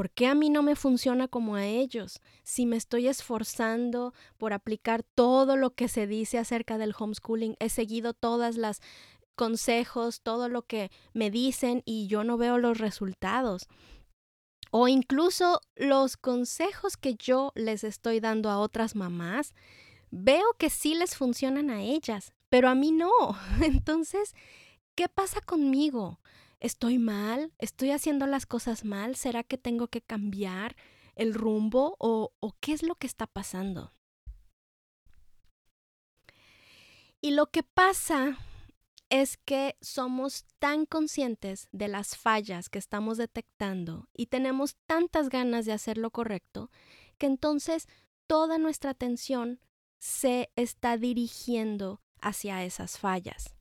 ¿Por 0.00 0.08
qué 0.08 0.28
a 0.28 0.34
mí 0.34 0.48
no 0.48 0.62
me 0.62 0.76
funciona 0.76 1.28
como 1.28 1.56
a 1.56 1.66
ellos? 1.66 2.22
Si 2.42 2.64
me 2.64 2.78
estoy 2.78 3.06
esforzando 3.06 4.14
por 4.38 4.54
aplicar 4.54 5.02
todo 5.02 5.58
lo 5.58 5.74
que 5.74 5.88
se 5.88 6.06
dice 6.06 6.38
acerca 6.38 6.78
del 6.78 6.94
homeschooling, 6.98 7.54
he 7.58 7.68
seguido 7.68 8.14
todas 8.14 8.56
las 8.56 8.80
consejos, 9.34 10.22
todo 10.22 10.48
lo 10.48 10.62
que 10.62 10.90
me 11.12 11.30
dicen 11.30 11.82
y 11.84 12.06
yo 12.06 12.24
no 12.24 12.38
veo 12.38 12.56
los 12.56 12.78
resultados. 12.78 13.68
O 14.70 14.88
incluso 14.88 15.60
los 15.76 16.16
consejos 16.16 16.96
que 16.96 17.16
yo 17.16 17.52
les 17.54 17.84
estoy 17.84 18.20
dando 18.20 18.48
a 18.48 18.58
otras 18.58 18.96
mamás, 18.96 19.54
veo 20.10 20.54
que 20.56 20.70
sí 20.70 20.94
les 20.94 21.14
funcionan 21.14 21.68
a 21.68 21.82
ellas, 21.82 22.32
pero 22.48 22.70
a 22.70 22.74
mí 22.74 22.90
no. 22.90 23.12
Entonces, 23.60 24.34
¿qué 24.94 25.10
pasa 25.10 25.42
conmigo? 25.42 26.20
¿Estoy 26.60 26.98
mal? 26.98 27.54
¿Estoy 27.58 27.90
haciendo 27.90 28.26
las 28.26 28.44
cosas 28.44 28.84
mal? 28.84 29.16
¿Será 29.16 29.42
que 29.42 29.56
tengo 29.56 29.88
que 29.88 30.02
cambiar 30.02 30.76
el 31.14 31.32
rumbo 31.32 31.96
o, 31.98 32.32
qué 32.60 32.74
es 32.74 32.82
lo 32.82 32.96
que 32.96 33.06
está 33.06 33.26
pasando? 33.26 33.94
Y 37.22 37.30
lo 37.30 37.46
que 37.46 37.62
pasa 37.62 38.38
es 39.08 39.38
que 39.38 39.76
somos 39.80 40.44
tan 40.58 40.84
conscientes 40.84 41.68
de 41.72 41.88
las 41.88 42.16
fallas 42.16 42.68
que 42.68 42.78
estamos 42.78 43.16
detectando 43.16 44.08
y 44.14 44.26
tenemos 44.26 44.76
tantas 44.86 45.30
ganas 45.30 45.64
de 45.64 45.72
hacer 45.72 45.98
lo 45.98 46.10
correcto 46.10 46.70
que 47.18 47.26
entonces 47.26 47.88
toda 48.26 48.58
nuestra 48.58 48.90
atención 48.90 49.60
se 49.98 50.50
está 50.56 50.96
dirigiendo 50.96 52.02
hacia 52.20 52.64
esas 52.64 52.98
fallas. 52.98 53.59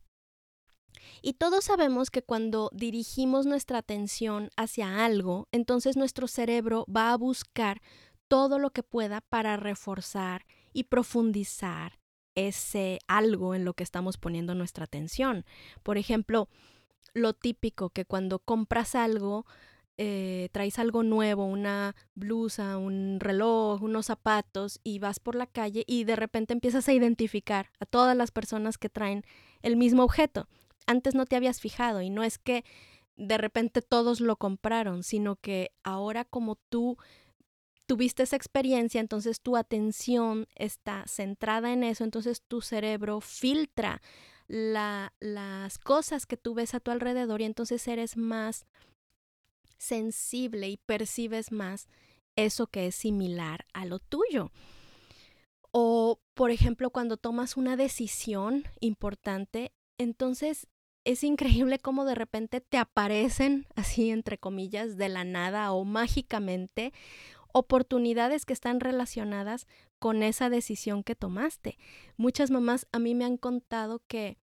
Y 1.21 1.33
todos 1.33 1.65
sabemos 1.65 2.09
que 2.09 2.21
cuando 2.21 2.69
dirigimos 2.73 3.45
nuestra 3.45 3.79
atención 3.79 4.49
hacia 4.57 5.05
algo, 5.05 5.47
entonces 5.51 5.97
nuestro 5.97 6.27
cerebro 6.27 6.85
va 6.93 7.11
a 7.11 7.17
buscar 7.17 7.81
todo 8.27 8.59
lo 8.59 8.69
que 8.69 8.83
pueda 8.83 9.21
para 9.21 9.57
reforzar 9.57 10.45
y 10.71 10.85
profundizar 10.85 11.99
ese 12.35 12.99
algo 13.07 13.55
en 13.55 13.65
lo 13.65 13.73
que 13.73 13.83
estamos 13.83 14.17
poniendo 14.17 14.55
nuestra 14.55 14.85
atención. 14.85 15.45
Por 15.83 15.97
ejemplo, 15.97 16.47
lo 17.13 17.33
típico 17.33 17.89
que 17.89 18.05
cuando 18.05 18.39
compras 18.39 18.95
algo, 18.95 19.45
eh, 19.97 20.47
traes 20.53 20.79
algo 20.79 21.03
nuevo, 21.03 21.43
una 21.43 21.93
blusa, 22.15 22.77
un 22.77 23.19
reloj, 23.19 23.81
unos 23.81 24.05
zapatos 24.05 24.79
y 24.81 24.99
vas 24.99 25.19
por 25.19 25.35
la 25.35 25.45
calle 25.45 25.83
y 25.87 26.05
de 26.05 26.15
repente 26.15 26.53
empiezas 26.53 26.87
a 26.87 26.93
identificar 26.93 27.71
a 27.81 27.85
todas 27.85 28.15
las 28.15 28.31
personas 28.31 28.77
que 28.77 28.87
traen 28.87 29.25
el 29.61 29.75
mismo 29.75 30.03
objeto. 30.03 30.47
Antes 30.89 31.13
no 31.13 31.27
te 31.27 31.35
habías 31.35 31.61
fijado 31.61 32.01
y 32.01 32.09
no 32.09 32.23
es 32.23 32.39
que 32.39 32.65
de 33.15 33.37
repente 33.37 33.83
todos 33.83 34.21
lo 34.21 34.37
compraron, 34.37 35.03
sino 35.03 35.35
que 35.35 35.69
ahora 35.83 36.25
como 36.25 36.55
tú 36.55 36.97
tuviste 37.85 38.23
esa 38.23 38.35
experiencia, 38.35 38.99
entonces 38.99 39.39
tu 39.39 39.55
atención 39.55 40.47
está 40.55 41.05
centrada 41.05 41.73
en 41.73 41.83
eso, 41.83 42.03
entonces 42.03 42.41
tu 42.41 42.61
cerebro 42.61 43.21
filtra 43.21 44.01
las 44.47 45.77
cosas 45.77 46.25
que 46.25 46.37
tú 46.37 46.55
ves 46.55 46.73
a 46.73 46.79
tu 46.79 46.89
alrededor 46.89 47.41
y 47.41 47.43
entonces 47.43 47.87
eres 47.87 48.17
más 48.17 48.65
sensible 49.77 50.69
y 50.69 50.77
percibes 50.77 51.51
más 51.51 51.87
eso 52.35 52.65
que 52.65 52.87
es 52.87 52.95
similar 52.95 53.67
a 53.73 53.85
lo 53.85 53.99
tuyo. 53.99 54.51
O, 55.69 56.19
por 56.33 56.49
ejemplo, 56.49 56.89
cuando 56.89 57.17
tomas 57.17 57.57
una 57.57 57.77
decisión 57.77 58.63
importante, 58.79 59.71
entonces 59.99 60.65
es 61.03 61.23
increíble 61.23 61.79
cómo 61.79 62.05
de 62.05 62.15
repente 62.15 62.61
te 62.61 62.77
aparecen, 62.77 63.67
así 63.75 64.09
entre 64.09 64.37
comillas, 64.37 64.97
de 64.97 65.09
la 65.09 65.23
nada 65.23 65.71
o 65.71 65.85
mágicamente, 65.85 66.93
oportunidades 67.51 68.45
que 68.45 68.53
están 68.53 68.79
relacionadas 68.79 69.67
con 69.97 70.23
esa 70.23 70.49
decisión 70.49 71.03
que 71.03 71.15
tomaste. 71.15 71.77
Muchas 72.17 72.51
mamás 72.51 72.87
a 72.91 72.99
mí 72.99 73.15
me 73.15 73.25
han 73.25 73.37
contado 73.37 74.01
que 74.07 74.37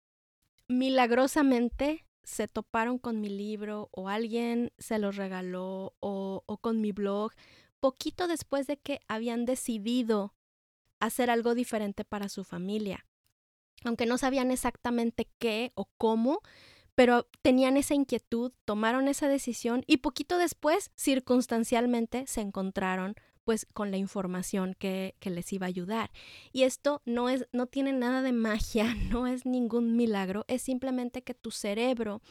milagrosamente 0.69 2.07
se 2.23 2.47
toparon 2.47 2.99
con 2.99 3.21
mi 3.21 3.29
libro 3.29 3.89
o 3.91 4.09
alguien 4.09 4.73
se 4.79 4.99
los 4.99 5.17
regaló 5.17 5.95
o, 5.99 6.45
o 6.47 6.57
con 6.59 6.81
mi 6.81 6.93
blog 6.93 7.33
poquito 7.81 8.29
después 8.29 8.69
de 8.69 8.77
que 8.77 9.01
habían 9.09 9.45
decidido 9.45 10.35
hacer 11.01 11.31
algo 11.31 11.57
diferente 11.57 12.05
para 12.05 12.29
su 12.29 12.45
familia. 12.45 13.05
Aunque 13.85 14.07
no 14.07 14.19
sabían 14.19 14.51
exactamente 14.51 15.29
qué 15.39 15.73
o 15.75 15.89
cómo, 15.99 16.41
pero 16.95 17.29
tenían 17.43 17.77
esa 17.77 17.95
inquietud, 17.95 18.53
tomaron 18.65 19.09
esa 19.09 19.29
decisión 19.29 19.85
y 19.87 19.99
poquito 19.99 20.39
después, 20.39 20.91
circunstancialmente, 20.95 22.27
se 22.27 22.41
encontraron 22.41 23.15
pues 23.45 23.67
con 23.75 23.91
la 23.91 23.97
información 23.97 24.75
que, 24.79 25.17
que, 25.19 25.31
les 25.31 25.53
iba 25.53 25.67
a 25.67 25.69
ayudar. 25.69 26.13
Y 26.53 26.63
esto 26.63 27.03
no 27.05 27.29
es, 27.29 27.49
no 27.53 27.67
tiene 27.67 27.93
nada 27.93 28.23
de 28.23 28.33
magia, 28.33 28.95
no 29.11 29.27
es 29.27 29.47
ningún 29.47 29.97
milagro, 29.97 30.45
es 30.49 30.63
simplemente 30.63 31.23
que 31.23 31.35
tu 31.35 31.51
cerebro 31.51 32.23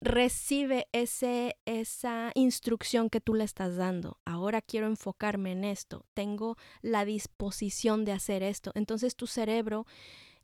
recibe 0.00 0.88
ese, 0.92 1.58
esa 1.66 2.32
instrucción 2.34 3.10
que 3.10 3.20
tú 3.20 3.34
le 3.34 3.44
estás 3.44 3.76
dando. 3.76 4.18
Ahora 4.24 4.62
quiero 4.62 4.86
enfocarme 4.86 5.52
en 5.52 5.64
esto, 5.64 6.06
tengo 6.14 6.56
la 6.80 7.04
disposición 7.04 8.04
de 8.04 8.12
hacer 8.12 8.42
esto. 8.42 8.72
Entonces 8.74 9.14
tu 9.14 9.26
cerebro 9.26 9.86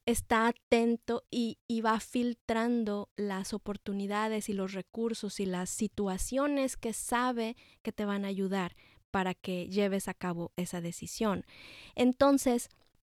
está 0.07 0.47
atento 0.47 1.25
y, 1.31 1.59
y, 1.67 1.81
va 1.81 2.01
filtrando 2.01 3.11
las 3.17 3.53
oportunidades 3.53 4.49
y 4.49 4.53
los 4.53 4.73
recursos 4.73 5.41
y 5.41 5.47
las 5.47 5.69
situaciones 5.69 6.77
que 6.77 6.93
sabe 6.93 7.57
que 7.83 7.93
te 7.93 8.05
van 8.05 8.25
a 8.25 8.29
ayudar 8.29 8.77
para 9.11 9.35
que 9.35 9.69
lleves 9.69 10.09
a 10.09 10.15
cabo 10.15 10.53
esa 10.57 10.81
decisión. 10.81 11.45
Entonces, 11.95 12.69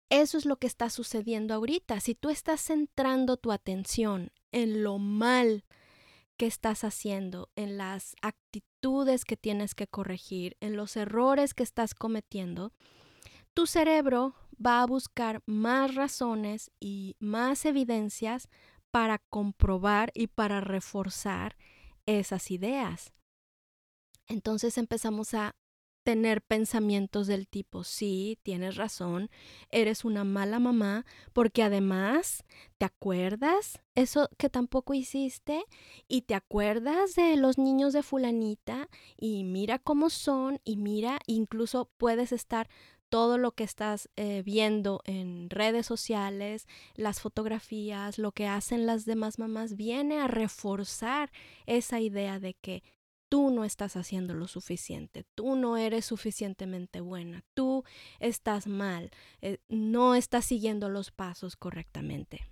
eso 0.09 0.39
es 0.39 0.47
lo 0.47 0.57
que 0.57 0.67
está 0.67 0.89
sucediendo 0.89 1.53
ahorita. 1.55 2.01
Si 2.01 2.15
tú 2.15 2.31
estás 2.31 2.61
centrando 2.61 3.37
tu 3.37 3.53
atención 3.53 4.31
en 4.53 4.83
lo 4.83 4.99
mal 4.99 5.65
que 6.37 6.47
estás 6.47 6.85
haciendo, 6.85 7.51
en 7.57 7.77
las 7.77 8.15
actitudes 8.23 9.25
que 9.25 9.37
tienes 9.37 9.75
que 9.75 9.87
corregir, 9.87 10.57
en 10.61 10.77
los 10.77 10.97
errores 10.97 11.55
que 11.55 11.63
estás 11.63 11.95
cometiendo, 11.95 12.73
tu 13.53 13.67
cerebro 13.67 14.35
va 14.65 14.83
a 14.83 14.87
buscar 14.87 15.43
más 15.47 15.95
razones 15.95 16.71
y 16.81 17.17
más 17.19 17.65
evidencias 17.65 18.49
para 18.91 19.19
comprobar 19.19 20.11
y 20.15 20.29
para 20.29 20.61
reforzar 20.61 21.57
esas 22.07 22.51
ideas. 22.51 23.13
Entonces 24.29 24.79
empezamos 24.79 25.35
a 25.35 25.55
tener 26.07 26.41
pensamientos 26.41 27.27
del 27.27 27.49
tipo, 27.49 27.83
sí, 27.83 28.39
tienes 28.45 28.77
razón, 28.77 29.29
eres 29.71 30.05
una 30.05 30.23
mala 30.23 30.61
mamá, 30.61 31.05
porque 31.33 31.65
además, 31.65 32.45
¿te 32.79 32.85
acuerdas 32.85 33.81
eso 33.97 34.29
que 34.39 34.49
tampoco 34.49 34.95
hiciste? 34.95 35.65
Y 36.07 36.23
te 36.23 36.37
acuerdas 36.37 37.17
de 37.17 37.37
los 37.37 37.59
niños 37.59 37.93
de 37.93 38.05
fulanita 38.05 38.89
y 39.17 39.43
mira 39.43 39.81
cómo 39.81 40.09
son 40.09 40.61
y 40.63 40.77
mira, 40.77 41.19
incluso 41.27 41.91
puedes 41.97 42.31
estar 42.31 42.69
todo 43.09 43.39
lo 43.39 43.53
que 43.53 43.65
estás 43.65 44.09
eh, 44.17 44.43
viendo 44.45 45.01
en 45.05 45.49
redes 45.51 45.87
sociales, 45.87 46.67
las 46.95 47.21
fotografías, 47.21 48.19
lo 48.19 48.33
que 48.33 48.47
hacen 48.47 48.87
las 48.87 49.05
demás 49.05 49.39
mamás, 49.39 49.77
viene 49.77 50.21
a 50.21 50.29
reforzar 50.29 51.31
esa 51.67 52.01
idea 52.01 52.41
de 52.41 52.55
que 52.55 52.83
tú 53.29 53.51
no 53.51 53.65
estás 53.65 53.97
haciendo 53.97 54.35
lo 54.35 54.47
suficiente, 54.49 55.25
tú 55.35 55.57
no 55.57 55.77
eres 55.77 56.05
suficientemente 56.05 57.01
buena, 57.01 57.45
tú 57.55 57.85
estás 58.21 58.67
mal, 58.67 59.11
eh, 59.41 59.59
no 59.69 60.15
estás 60.15 60.45
siguiendo 60.45 60.89
los 60.89 61.11
pasos 61.11 61.57
correctamente. 61.57 62.49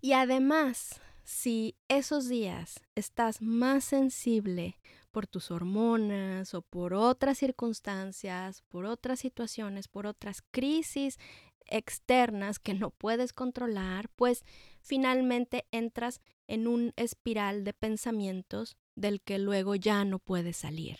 Y 0.00 0.12
además, 0.12 1.00
si 1.24 1.76
esos 1.88 2.28
días 2.28 2.80
estás 2.94 3.40
más 3.40 3.84
sensible 3.84 4.78
por 5.12 5.26
tus 5.28 5.50
hormonas 5.50 6.54
o 6.54 6.62
por 6.62 6.94
otras 6.94 7.38
circunstancias, 7.38 8.62
por 8.62 8.86
otras 8.86 9.20
situaciones, 9.20 9.86
por 9.86 10.06
otras 10.06 10.42
crisis 10.50 11.18
externas 11.66 12.58
que 12.58 12.74
no 12.74 12.90
puedes 12.90 13.32
controlar, 13.32 14.08
pues 14.16 14.44
finalmente 14.80 15.66
entras 15.70 16.20
en 16.48 16.66
un 16.66 16.92
espiral 16.96 17.62
de 17.64 17.72
pensamientos 17.72 18.76
del 18.96 19.20
que 19.20 19.38
luego 19.38 19.74
ya 19.74 20.04
no 20.04 20.18
puedes 20.18 20.56
salir. 20.56 20.98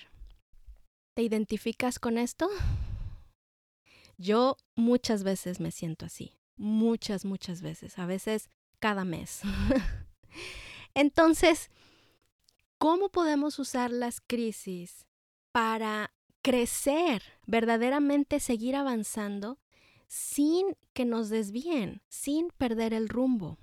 ¿Te 1.14 1.22
identificas 1.22 1.98
con 1.98 2.16
esto? 2.16 2.48
Yo 4.16 4.56
muchas 4.76 5.24
veces 5.24 5.60
me 5.60 5.70
siento 5.70 6.06
así, 6.06 6.38
muchas, 6.56 7.24
muchas 7.24 7.60
veces, 7.60 7.98
a 7.98 8.06
veces 8.06 8.50
cada 8.78 9.04
mes. 9.04 9.42
Entonces, 10.94 11.70
¿cómo 12.82 13.10
podemos 13.10 13.60
usar 13.60 13.92
las 13.92 14.20
crisis 14.20 15.06
para 15.52 16.12
crecer, 16.42 17.22
verdaderamente 17.46 18.40
seguir 18.40 18.74
avanzando 18.74 19.60
sin 20.08 20.76
que 20.92 21.04
nos 21.04 21.28
desvíen, 21.28 22.02
sin 22.08 22.48
perder 22.58 22.92
el 22.92 23.08
rumbo? 23.08 23.56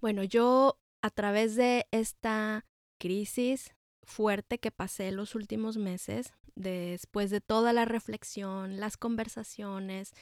Bueno, 0.00 0.24
yo 0.24 0.80
a 1.00 1.10
través 1.10 1.54
de 1.54 1.86
esta 1.92 2.66
crisis 2.98 3.72
fuerte 4.02 4.58
que 4.58 4.72
pasé 4.72 5.12
los 5.12 5.36
últimos 5.36 5.76
meses, 5.76 6.32
después 6.56 7.30
de 7.30 7.40
toda 7.40 7.72
la 7.72 7.84
reflexión, 7.84 8.80
las 8.80 8.96
conversaciones, 8.96 10.12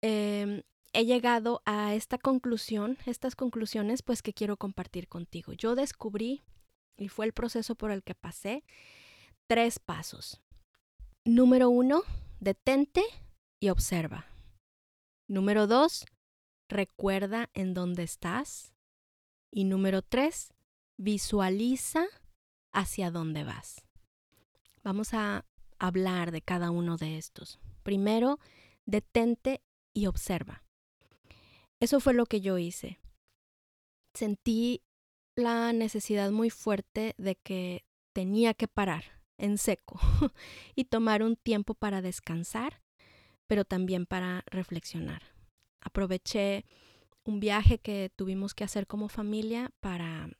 em, 0.00 0.62
he 0.92 1.04
llegado 1.04 1.62
a 1.64 1.94
esta 1.94 2.18
conclusión, 2.18 2.98
estas 3.06 3.36
conclusiones 3.36 4.02
pues 4.02 4.20
que 4.20 4.34
quiero 4.34 4.56
compartir 4.56 5.06
contigo. 5.06 5.52
Yo 5.52 5.76
descubrí, 5.76 6.42
y 6.96 7.08
fue 7.08 7.26
el 7.26 7.32
proceso 7.32 7.74
por 7.74 7.90
el 7.90 8.02
que 8.02 8.14
pasé, 8.14 8.64
tres 9.46 9.78
pasos. 9.78 10.40
Número 11.24 11.70
uno, 11.70 12.02
detente 12.40 13.02
y 13.60 13.68
observa. 13.68 14.26
Número 15.28 15.66
dos, 15.66 16.04
recuerda 16.68 17.48
en 17.54 17.74
dónde 17.74 18.02
estás. 18.02 18.72
Y 19.50 19.64
número 19.64 20.02
tres, 20.02 20.52
visualiza 20.96 22.06
hacia 22.72 23.10
dónde 23.10 23.44
vas. 23.44 23.84
Vamos 24.82 25.14
a 25.14 25.44
hablar 25.78 26.32
de 26.32 26.42
cada 26.42 26.70
uno 26.70 26.96
de 26.96 27.18
estos. 27.18 27.60
Primero, 27.82 28.38
detente 28.86 29.62
y 29.92 30.06
observa. 30.06 30.64
Eso 31.80 32.00
fue 32.00 32.14
lo 32.14 32.26
que 32.26 32.40
yo 32.40 32.58
hice. 32.58 33.00
Sentí 34.14 34.82
la 35.36 35.72
necesidad 35.72 36.30
muy 36.30 36.50
fuerte 36.50 37.14
de 37.18 37.36
que 37.36 37.84
tenía 38.12 38.54
que 38.54 38.68
parar 38.68 39.04
en 39.38 39.58
seco 39.58 39.98
y 40.74 40.84
tomar 40.84 41.22
un 41.22 41.36
tiempo 41.36 41.74
para 41.74 42.02
descansar, 42.02 42.82
pero 43.46 43.64
también 43.64 44.06
para 44.06 44.44
reflexionar. 44.46 45.22
Aproveché 45.80 46.64
un 47.24 47.40
viaje 47.40 47.78
que 47.78 48.10
tuvimos 48.14 48.54
que 48.54 48.64
hacer 48.64 48.86
como 48.86 49.08
familia 49.08 49.70
para 49.80 50.30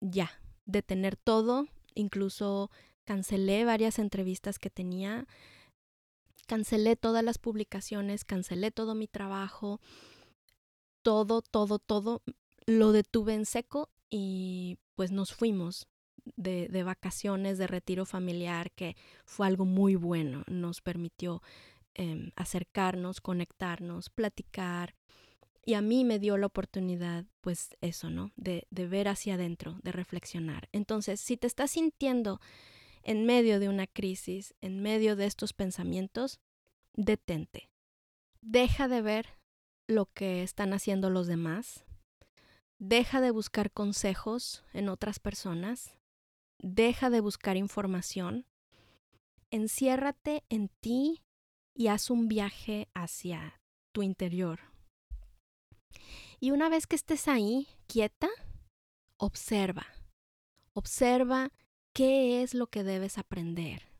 ya 0.00 0.30
detener 0.64 1.16
todo, 1.16 1.66
incluso 1.94 2.70
cancelé 3.04 3.64
varias 3.64 3.98
entrevistas 3.98 4.58
que 4.58 4.70
tenía, 4.70 5.26
cancelé 6.46 6.96
todas 6.96 7.24
las 7.24 7.38
publicaciones, 7.38 8.24
cancelé 8.24 8.70
todo 8.70 8.94
mi 8.94 9.08
trabajo, 9.08 9.80
todo, 11.02 11.42
todo, 11.42 11.78
todo 11.78 12.22
lo 12.66 12.92
detuve 12.92 13.34
en 13.34 13.46
seco 13.46 13.90
y 14.10 14.78
pues 14.94 15.12
nos 15.12 15.32
fuimos 15.32 15.88
de, 16.36 16.68
de, 16.68 16.82
vacaciones, 16.82 17.58
de 17.58 17.66
retiro 17.66 18.04
familiar, 18.04 18.70
que 18.72 18.96
fue 19.24 19.46
algo 19.46 19.64
muy 19.64 19.94
bueno. 19.94 20.44
Nos 20.46 20.80
permitió 20.80 21.42
eh, 21.94 22.30
acercarnos, 22.36 23.20
conectarnos, 23.20 24.10
platicar. 24.10 24.94
Y 25.64 25.74
a 25.74 25.80
mí 25.80 26.04
me 26.04 26.18
dio 26.18 26.36
la 26.36 26.46
oportunidad, 26.46 27.24
pues 27.40 27.76
eso, 27.80 28.10
¿no? 28.10 28.32
De, 28.36 28.66
de 28.70 28.86
ver 28.86 29.08
hacia 29.08 29.34
adentro, 29.34 29.78
de 29.82 29.92
reflexionar. 29.92 30.68
Entonces, 30.72 31.20
si 31.20 31.36
te 31.36 31.46
estás 31.46 31.72
sintiendo 31.72 32.40
en 33.02 33.24
medio 33.24 33.58
de 33.60 33.68
una 33.68 33.86
crisis, 33.86 34.54
en 34.60 34.82
medio 34.82 35.16
de 35.16 35.26
estos 35.26 35.52
pensamientos, 35.52 36.40
detente. 36.94 37.70
Deja 38.42 38.88
de 38.88 39.00
ver 39.00 39.38
lo 39.86 40.06
que 40.06 40.42
están 40.42 40.72
haciendo 40.72 41.08
los 41.08 41.26
demás. 41.26 41.85
Deja 42.78 43.20
de 43.20 43.30
buscar 43.30 43.72
consejos 43.72 44.64
en 44.72 44.88
otras 44.88 45.18
personas. 45.18 45.94
Deja 46.58 47.10
de 47.10 47.20
buscar 47.20 47.56
información. 47.56 48.46
Enciérrate 49.50 50.44
en 50.48 50.68
ti 50.80 51.22
y 51.74 51.88
haz 51.88 52.10
un 52.10 52.28
viaje 52.28 52.88
hacia 52.94 53.60
tu 53.92 54.02
interior. 54.02 54.60
Y 56.38 56.50
una 56.50 56.68
vez 56.68 56.86
que 56.86 56.96
estés 56.96 57.28
ahí, 57.28 57.68
quieta, 57.86 58.28
observa. 59.16 59.86
Observa 60.74 61.52
qué 61.94 62.42
es 62.42 62.52
lo 62.52 62.66
que 62.66 62.84
debes 62.84 63.16
aprender. 63.16 63.90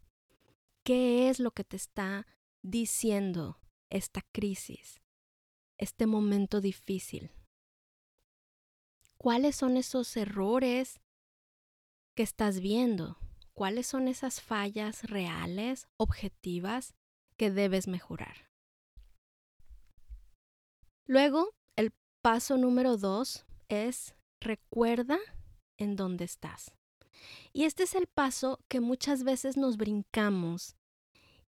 ¿Qué 0.84 1.30
es 1.30 1.40
lo 1.40 1.50
que 1.50 1.64
te 1.64 1.76
está 1.76 2.26
diciendo 2.62 3.58
esta 3.88 4.20
crisis? 4.32 5.00
este 5.78 6.06
momento 6.06 6.60
difícil? 6.60 7.30
¿Cuáles 9.26 9.56
son 9.56 9.76
esos 9.76 10.16
errores 10.16 11.00
que 12.14 12.22
estás 12.22 12.60
viendo? 12.60 13.18
¿Cuáles 13.54 13.88
son 13.88 14.06
esas 14.06 14.40
fallas 14.40 15.02
reales, 15.02 15.88
objetivas, 15.96 16.94
que 17.36 17.50
debes 17.50 17.88
mejorar? 17.88 18.48
Luego, 21.08 21.48
el 21.74 21.92
paso 22.22 22.56
número 22.56 22.96
dos 22.96 23.46
es 23.68 24.14
recuerda 24.40 25.18
en 25.76 25.96
dónde 25.96 26.24
estás. 26.24 26.72
Y 27.52 27.64
este 27.64 27.82
es 27.82 27.96
el 27.96 28.06
paso 28.06 28.60
que 28.68 28.78
muchas 28.78 29.24
veces 29.24 29.56
nos 29.56 29.76
brincamos 29.76 30.76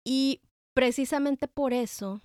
y 0.04 0.40
precisamente 0.72 1.48
por 1.48 1.74
eso 1.74 2.22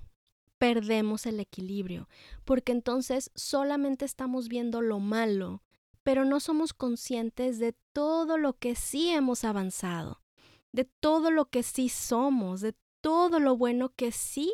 perdemos 0.64 1.26
el 1.26 1.42
equilibrio, 1.42 2.08
porque 2.46 2.72
entonces 2.72 3.32
solamente 3.36 4.06
estamos 4.06 4.48
viendo 4.48 4.80
lo 4.80 5.00
malo, 5.00 5.62
pero 6.04 6.24
no 6.24 6.40
somos 6.40 6.72
conscientes 6.72 7.60
de 7.60 7.76
todo 7.92 8.38
lo 8.38 8.54
que 8.54 8.74
sí 8.74 9.10
hemos 9.10 9.44
avanzado, 9.44 10.22
de 10.72 10.86
todo 10.86 11.32
lo 11.32 11.50
que 11.50 11.64
sí 11.64 11.90
somos, 11.90 12.62
de 12.62 12.78
todo 13.02 13.42
lo 13.42 13.58
bueno 13.58 13.90
que 13.94 14.14
sí 14.14 14.54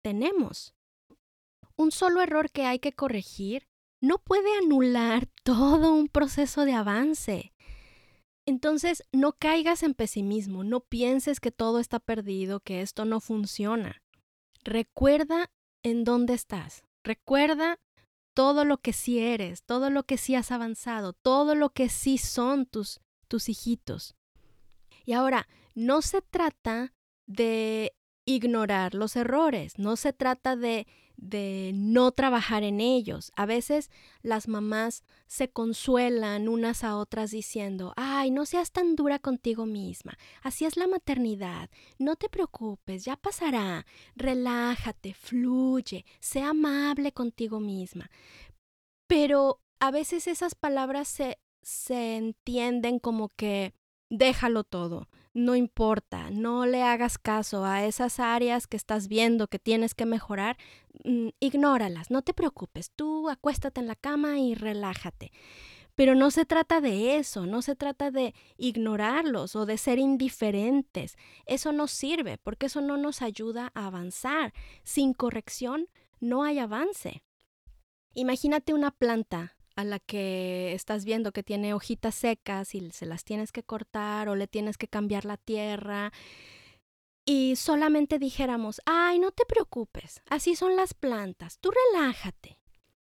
tenemos. 0.00 0.76
Un 1.74 1.90
solo 1.90 2.22
error 2.22 2.52
que 2.52 2.64
hay 2.64 2.78
que 2.78 2.92
corregir 2.92 3.66
no 4.00 4.18
puede 4.18 4.56
anular 4.58 5.26
todo 5.42 5.92
un 5.92 6.06
proceso 6.06 6.66
de 6.66 6.74
avance. 6.74 7.52
Entonces, 8.46 9.02
no 9.10 9.32
caigas 9.32 9.82
en 9.82 9.94
pesimismo, 9.94 10.62
no 10.62 10.78
pienses 10.82 11.40
que 11.40 11.50
todo 11.50 11.80
está 11.80 11.98
perdido, 11.98 12.60
que 12.60 12.80
esto 12.80 13.04
no 13.04 13.18
funciona. 13.18 14.00
Recuerda 14.64 15.50
en 15.82 16.04
dónde 16.04 16.34
estás. 16.34 16.82
Recuerda 17.04 17.78
todo 18.34 18.64
lo 18.64 18.78
que 18.78 18.92
sí 18.92 19.18
eres, 19.18 19.62
todo 19.64 19.90
lo 19.90 20.04
que 20.04 20.18
sí 20.18 20.34
has 20.34 20.52
avanzado, 20.52 21.12
todo 21.12 21.54
lo 21.54 21.70
que 21.70 21.88
sí 21.88 22.18
son 22.18 22.66
tus, 22.66 23.00
tus 23.26 23.48
hijitos. 23.48 24.14
Y 25.04 25.12
ahora, 25.12 25.48
no 25.74 26.02
se 26.02 26.22
trata 26.22 26.92
de 27.26 27.94
ignorar 28.24 28.94
los 28.94 29.16
errores, 29.16 29.78
no 29.78 29.96
se 29.96 30.12
trata 30.12 30.54
de 30.54 30.86
de 31.18 31.72
no 31.74 32.12
trabajar 32.12 32.62
en 32.62 32.80
ellos. 32.80 33.32
A 33.36 33.44
veces 33.44 33.90
las 34.22 34.48
mamás 34.48 35.02
se 35.26 35.50
consuelan 35.50 36.48
unas 36.48 36.84
a 36.84 36.96
otras 36.96 37.32
diciendo, 37.32 37.92
ay, 37.96 38.30
no 38.30 38.46
seas 38.46 38.70
tan 38.70 38.94
dura 38.96 39.18
contigo 39.18 39.66
misma, 39.66 40.16
así 40.42 40.64
es 40.64 40.76
la 40.76 40.86
maternidad, 40.86 41.70
no 41.98 42.16
te 42.16 42.28
preocupes, 42.28 43.04
ya 43.04 43.16
pasará, 43.16 43.84
relájate, 44.14 45.12
fluye, 45.12 46.06
sea 46.20 46.50
amable 46.50 47.12
contigo 47.12 47.58
misma. 47.60 48.10
Pero 49.08 49.60
a 49.80 49.90
veces 49.90 50.28
esas 50.28 50.54
palabras 50.54 51.08
se, 51.08 51.38
se 51.62 52.16
entienden 52.16 53.00
como 53.00 53.28
que 53.28 53.74
déjalo 54.08 54.62
todo, 54.62 55.08
no 55.38 55.54
importa, 55.54 56.30
no 56.30 56.66
le 56.66 56.82
hagas 56.82 57.16
caso 57.16 57.64
a 57.64 57.84
esas 57.84 58.18
áreas 58.18 58.66
que 58.66 58.76
estás 58.76 59.06
viendo 59.06 59.46
que 59.46 59.60
tienes 59.60 59.94
que 59.94 60.04
mejorar, 60.04 60.56
mm, 61.04 61.28
ignóralas, 61.38 62.10
no 62.10 62.22
te 62.22 62.34
preocupes, 62.34 62.90
tú 62.90 63.30
acuéstate 63.30 63.80
en 63.80 63.86
la 63.86 63.94
cama 63.94 64.40
y 64.40 64.54
relájate. 64.54 65.30
Pero 65.94 66.14
no 66.14 66.30
se 66.30 66.44
trata 66.44 66.80
de 66.80 67.16
eso, 67.16 67.46
no 67.46 67.62
se 67.62 67.76
trata 67.76 68.10
de 68.10 68.34
ignorarlos 68.56 69.56
o 69.56 69.66
de 69.66 69.78
ser 69.78 69.98
indiferentes. 69.98 71.16
Eso 71.46 71.72
no 71.72 71.88
sirve 71.88 72.38
porque 72.38 72.66
eso 72.66 72.80
no 72.80 72.96
nos 72.96 73.20
ayuda 73.20 73.72
a 73.74 73.86
avanzar. 73.86 74.52
Sin 74.84 75.12
corrección 75.12 75.88
no 76.20 76.44
hay 76.44 76.60
avance. 76.60 77.24
Imagínate 78.14 78.74
una 78.74 78.92
planta 78.92 79.57
a 79.78 79.84
la 79.84 80.00
que 80.00 80.72
estás 80.72 81.04
viendo 81.04 81.30
que 81.30 81.44
tiene 81.44 81.72
hojitas 81.72 82.16
secas 82.16 82.74
y 82.74 82.90
se 82.90 83.06
las 83.06 83.22
tienes 83.22 83.52
que 83.52 83.62
cortar 83.62 84.28
o 84.28 84.34
le 84.34 84.48
tienes 84.48 84.76
que 84.76 84.88
cambiar 84.88 85.24
la 85.24 85.36
tierra 85.36 86.12
y 87.24 87.54
solamente 87.54 88.18
dijéramos, 88.18 88.80
ay, 88.86 89.20
no 89.20 89.30
te 89.30 89.44
preocupes, 89.46 90.20
así 90.28 90.56
son 90.56 90.74
las 90.74 90.94
plantas, 90.94 91.60
tú 91.60 91.70
relájate. 91.92 92.58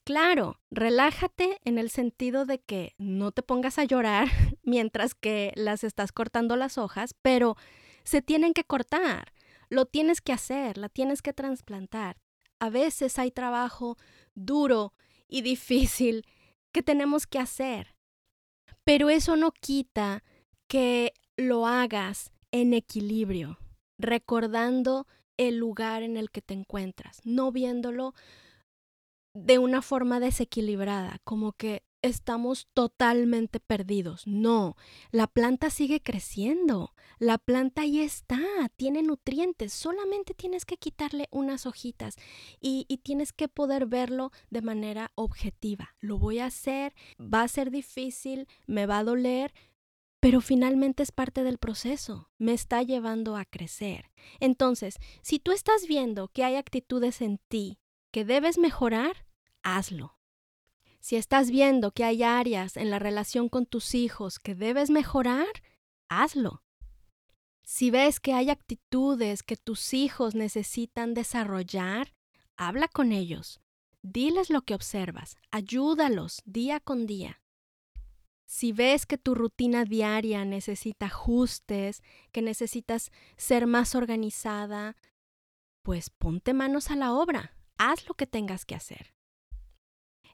Claro, 0.04 0.60
relájate 0.70 1.58
en 1.64 1.76
el 1.76 1.90
sentido 1.90 2.46
de 2.46 2.60
que 2.60 2.94
no 2.98 3.32
te 3.32 3.42
pongas 3.42 3.80
a 3.80 3.84
llorar 3.84 4.28
mientras 4.62 5.16
que 5.16 5.52
las 5.56 5.82
estás 5.82 6.12
cortando 6.12 6.54
las 6.54 6.78
hojas, 6.78 7.16
pero 7.20 7.56
se 8.04 8.22
tienen 8.22 8.52
que 8.52 8.62
cortar, 8.62 9.32
lo 9.70 9.86
tienes 9.86 10.20
que 10.20 10.32
hacer, 10.32 10.78
la 10.78 10.88
tienes 10.88 11.20
que 11.20 11.32
trasplantar. 11.32 12.16
A 12.60 12.70
veces 12.70 13.18
hay 13.18 13.32
trabajo 13.32 13.98
duro 14.36 14.94
y 15.26 15.42
difícil 15.42 16.24
que 16.72 16.82
tenemos 16.82 17.26
que 17.26 17.38
hacer. 17.38 17.94
Pero 18.84 19.10
eso 19.10 19.36
no 19.36 19.52
quita 19.52 20.22
que 20.68 21.12
lo 21.36 21.66
hagas 21.66 22.32
en 22.52 22.74
equilibrio, 22.74 23.58
recordando 23.98 25.06
el 25.36 25.56
lugar 25.56 26.02
en 26.02 26.16
el 26.16 26.30
que 26.30 26.42
te 26.42 26.54
encuentras, 26.54 27.20
no 27.24 27.52
viéndolo 27.52 28.14
de 29.34 29.58
una 29.58 29.80
forma 29.80 30.20
desequilibrada, 30.20 31.18
como 31.24 31.52
que 31.52 31.82
estamos 32.02 32.68
totalmente 32.74 33.60
perdidos. 33.60 34.26
No, 34.26 34.76
la 35.10 35.26
planta 35.26 35.70
sigue 35.70 36.00
creciendo. 36.00 36.94
La 37.18 37.38
planta 37.38 37.82
ahí 37.82 38.00
está, 38.00 38.40
tiene 38.76 39.02
nutrientes. 39.02 39.72
Solamente 39.72 40.34
tienes 40.34 40.64
que 40.64 40.76
quitarle 40.76 41.28
unas 41.30 41.66
hojitas 41.66 42.16
y, 42.60 42.86
y, 42.88 42.98
tienes 42.98 43.32
que 43.32 43.48
poder 43.48 43.86
verlo 43.86 44.32
de 44.50 44.62
manera 44.62 45.12
objetiva. 45.14 45.94
Lo 46.00 46.18
voy 46.18 46.38
a 46.38 46.46
hacer, 46.46 46.94
va 47.18 47.42
a 47.42 47.48
ser 47.48 47.70
difícil, 47.70 48.48
me 48.66 48.86
va 48.86 48.98
a 48.98 49.04
doler, 49.04 49.52
pero 50.20 50.40
finalmente 50.40 51.02
es 51.02 51.12
parte 51.12 51.44
del 51.44 51.58
proceso, 51.58 52.30
me 52.38 52.52
está 52.52 52.82
llevando 52.82 53.36
a 53.36 53.44
crecer. 53.44 54.10
Entonces, 54.38 54.96
si 55.22 55.38
tú 55.38 55.52
estás 55.52 55.86
viendo 55.86 56.28
que 56.28 56.44
hay 56.44 56.56
actitudes 56.56 57.20
en 57.20 57.38
ti 57.48 57.78
que 58.10 58.24
debes 58.24 58.58
mejorar, 58.58 59.26
hazlo 59.62 60.19
si 61.00 61.16
estás 61.16 61.50
viendo 61.50 61.92
que 61.92 62.04
hay 62.04 62.22
áreas 62.22 62.76
en 62.76 62.90
la 62.90 62.98
relación 62.98 63.48
con 63.48 63.66
tus 63.66 63.94
hijos 63.94 64.38
que 64.38 64.54
debes 64.54 64.90
mejorar, 64.90 65.48
hazlo. 66.08 66.62
Si 67.64 67.90
ves 67.90 68.20
que 68.20 68.34
hay 68.34 68.50
actitudes 68.50 69.42
que 69.42 69.56
tus 69.56 69.94
hijos 69.94 70.34
necesitan 70.34 71.14
desarrollar, 71.14 72.14
habla 72.56 72.88
con 72.88 73.12
ellos. 73.12 73.60
Diles 74.02 74.50
lo 74.50 74.62
que 74.62 74.74
observas, 74.74 75.36
ayúdalos 75.50 76.42
día 76.44 76.80
con 76.80 77.06
día. 77.06 77.40
Si 78.46 78.72
ves 78.72 79.06
que 79.06 79.16
tu 79.16 79.34
rutina 79.34 79.84
diaria 79.84 80.44
necesita 80.44 81.06
ajustes, 81.06 82.02
que 82.32 82.42
necesitas 82.42 83.12
ser 83.36 83.66
más 83.66 83.94
organizada, 83.94 84.96
pues 85.82 86.10
ponte 86.10 86.52
manos 86.52 86.90
a 86.90 86.96
la 86.96 87.12
obra, 87.14 87.56
haz 87.78 88.08
lo 88.08 88.14
que 88.14 88.26
tengas 88.26 88.66
que 88.66 88.74
hacer. 88.74 89.14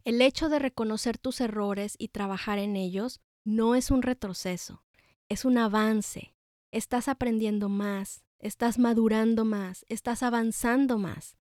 El 0.07 0.23
hecho 0.23 0.49
de 0.49 0.61
reconocer 0.61 1.19
tus 1.19 1.41
errores 1.41 1.97
y 1.99 2.07
trabajar 2.07 2.61
en 2.61 2.77
ellos 2.77 3.21
no 3.43 3.75
es 3.75 3.91
un 3.91 4.03
retroceso, 4.03 4.85
es 5.29 5.45
un 5.45 5.59
avance. 5.59 6.33
Estás 6.71 7.09
aprendiendo 7.09 7.69
más, 7.69 8.23
estás 8.39 8.79
madurando 8.79 9.45
más, 9.45 9.85
estás 9.89 10.23
avanzando 10.23 10.97
más. 10.97 11.37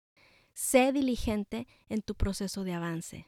Sé 0.53 0.93
diligente 0.93 1.69
en 1.89 2.03
tu 2.03 2.15
proceso 2.15 2.63
de 2.63 2.75
avance. 2.75 3.27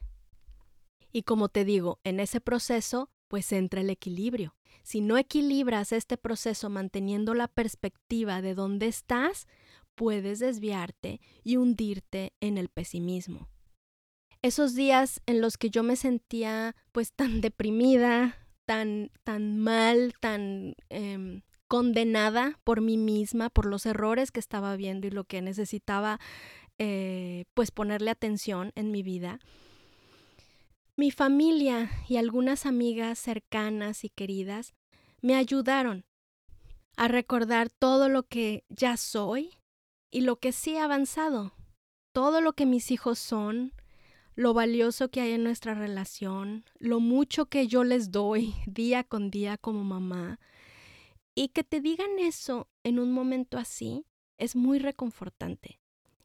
Y 1.11 1.23
como 1.23 1.49
te 1.49 1.65
digo, 1.65 1.99
en 2.03 2.19
ese 2.19 2.39
proceso, 2.39 3.09
pues 3.27 3.51
entra 3.53 3.81
el 3.81 3.89
equilibrio. 3.89 4.55
Si 4.83 5.01
no 5.01 5.17
equilibras 5.17 5.93
este 5.93 6.15
proceso 6.15 6.69
manteniendo 6.69 7.33
la 7.33 7.47
perspectiva 7.47 8.43
de 8.43 8.53
dónde 8.53 8.85
estás, 8.85 9.47
puedes 9.95 10.37
desviarte 10.37 11.21
y 11.43 11.57
hundirte 11.57 12.33
en 12.39 12.59
el 12.59 12.69
pesimismo 12.69 13.49
esos 14.43 14.75
días 14.75 15.21
en 15.25 15.41
los 15.41 15.57
que 15.57 15.69
yo 15.69 15.81
me 15.81 15.95
sentía 15.95 16.75
pues 16.91 17.13
tan 17.13 17.41
deprimida, 17.41 18.37
tan, 18.65 19.09
tan 19.23 19.57
mal, 19.57 20.13
tan 20.19 20.75
em, 20.89 21.41
condenada 21.67 22.59
por 22.63 22.81
mí 22.81 22.97
misma, 22.97 23.49
por 23.49 23.65
los 23.65 23.85
errores 23.85 24.31
que 24.31 24.39
estaba 24.39 24.75
viendo 24.75 25.07
y 25.07 25.11
lo 25.11 25.23
que 25.23 25.41
necesitaba 25.41 26.19
eh, 26.77 27.45
pues 27.53 27.71
ponerle 27.71 28.11
atención 28.11 28.71
en 28.75 28.91
mi 28.91 29.01
vida. 29.01 29.39
Mi 30.97 31.09
familia 31.09 31.89
y 32.07 32.17
algunas 32.17 32.65
amigas 32.65 33.17
cercanas 33.17 34.03
y 34.03 34.09
queridas 34.09 34.73
me 35.21 35.35
ayudaron 35.35 36.05
a 36.97 37.07
recordar 37.07 37.69
todo 37.69 38.09
lo 38.09 38.23
que 38.23 38.65
ya 38.69 38.97
soy 38.97 39.57
y 40.11 40.21
lo 40.21 40.35
que 40.35 40.51
sí 40.51 40.75
he 40.75 40.79
avanzado, 40.79 41.53
todo 42.13 42.41
lo 42.41 42.53
que 42.53 42.65
mis 42.65 42.91
hijos 42.91 43.17
son, 43.17 43.73
lo 44.35 44.53
valioso 44.53 45.09
que 45.09 45.21
hay 45.21 45.31
en 45.33 45.43
nuestra 45.43 45.73
relación, 45.73 46.65
lo 46.79 46.99
mucho 46.99 47.45
que 47.45 47.67
yo 47.67 47.83
les 47.83 48.11
doy 48.11 48.53
día 48.65 49.03
con 49.03 49.29
día 49.29 49.57
como 49.57 49.83
mamá. 49.83 50.39
Y 51.35 51.49
que 51.49 51.63
te 51.63 51.81
digan 51.81 52.19
eso 52.19 52.69
en 52.83 52.99
un 52.99 53.11
momento 53.11 53.57
así 53.57 54.05
es 54.37 54.55
muy 54.55 54.79
reconfortante 54.79 55.79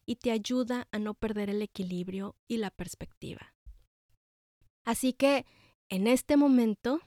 y 0.05 0.15
te 0.17 0.31
ayuda 0.31 0.87
a 0.91 0.99
no 0.99 1.13
perder 1.13 1.49
el 1.49 1.61
equilibrio 1.61 2.35
y 2.47 2.57
la 2.57 2.71
perspectiva. 2.71 3.55
Así 4.85 5.13
que 5.13 5.45
en 5.89 6.07
este 6.07 6.37
momento 6.37 7.01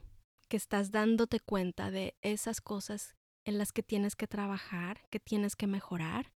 que 0.48 0.56
estás 0.56 0.90
dándote 0.90 1.40
cuenta 1.40 1.90
de 1.90 2.16
esas 2.22 2.60
cosas 2.60 3.16
en 3.44 3.58
las 3.58 3.72
que 3.72 3.82
tienes 3.82 4.16
que 4.16 4.26
trabajar, 4.26 5.02
que 5.10 5.18
tienes 5.18 5.56
que 5.56 5.66
mejorar, 5.66 6.32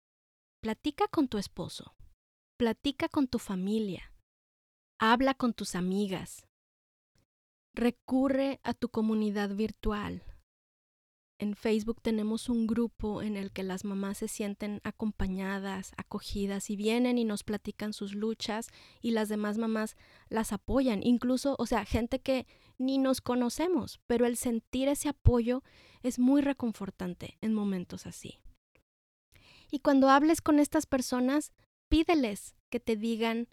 platica 0.61 1.07
con 1.07 1.27
tu 1.27 1.37
esposo, 1.37 1.95
platica 2.57 3.09
con 3.09 3.27
tu 3.27 3.39
familia, 3.39 4.12
Habla 4.99 5.33
con 5.33 5.53
tus 5.53 5.75
amigas. 5.75 6.47
Recurre 7.73 8.59
a 8.63 8.73
tu 8.73 8.89
comunidad 8.89 9.55
virtual. 9.55 10.23
En 11.39 11.55
Facebook 11.55 11.99
tenemos 12.01 12.47
un 12.47 12.67
grupo 12.67 13.21
en 13.21 13.35
el 13.35 13.51
que 13.51 13.63
las 13.63 13.83
mamás 13.83 14.19
se 14.19 14.27
sienten 14.27 14.79
acompañadas, 14.83 15.91
acogidas 15.97 16.69
y 16.69 16.75
vienen 16.75 17.17
y 17.17 17.25
nos 17.25 17.43
platican 17.43 17.91
sus 17.91 18.13
luchas 18.13 18.69
y 19.01 19.11
las 19.11 19.29
demás 19.29 19.57
mamás 19.57 19.97
las 20.29 20.53
apoyan. 20.53 21.01
Incluso, 21.03 21.55
o 21.57 21.65
sea, 21.65 21.83
gente 21.85 22.19
que 22.19 22.45
ni 22.77 22.97
nos 22.97 23.19
conocemos, 23.19 23.99
pero 24.07 24.25
el 24.25 24.37
sentir 24.37 24.87
ese 24.87 25.09
apoyo 25.09 25.63
es 26.01 26.19
muy 26.19 26.41
reconfortante 26.41 27.37
en 27.41 27.53
momentos 27.53 28.05
así. 28.05 28.39
Y 29.71 29.79
cuando 29.79 30.09
hables 30.09 30.39
con 30.39 30.59
estas 30.59 30.85
personas, 30.85 31.51
pídeles 31.89 32.55
que 32.69 32.79
te 32.79 32.95
digan 32.95 33.49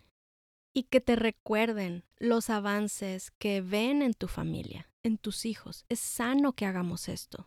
y 0.72 0.84
que 0.84 1.00
te 1.00 1.16
recuerden 1.16 2.04
los 2.18 2.50
avances 2.50 3.30
que 3.32 3.60
ven 3.60 4.02
en 4.02 4.14
tu 4.14 4.28
familia, 4.28 4.90
en 5.02 5.18
tus 5.18 5.44
hijos. 5.44 5.84
Es 5.88 6.00
sano 6.00 6.52
que 6.52 6.66
hagamos 6.66 7.08
esto. 7.08 7.46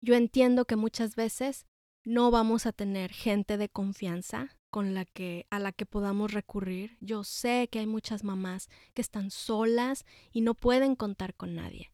Yo 0.00 0.14
entiendo 0.14 0.64
que 0.64 0.76
muchas 0.76 1.16
veces 1.16 1.66
no 2.04 2.30
vamos 2.30 2.66
a 2.66 2.72
tener 2.72 3.12
gente 3.12 3.56
de 3.56 3.68
confianza 3.68 4.56
con 4.70 4.94
la 4.94 5.04
que 5.04 5.46
a 5.50 5.58
la 5.58 5.72
que 5.72 5.86
podamos 5.86 6.32
recurrir. 6.32 6.96
Yo 7.00 7.24
sé 7.24 7.68
que 7.70 7.80
hay 7.80 7.86
muchas 7.86 8.24
mamás 8.24 8.68
que 8.94 9.02
están 9.02 9.30
solas 9.30 10.04
y 10.32 10.40
no 10.40 10.54
pueden 10.54 10.94
contar 10.94 11.34
con 11.34 11.54
nadie. 11.54 11.92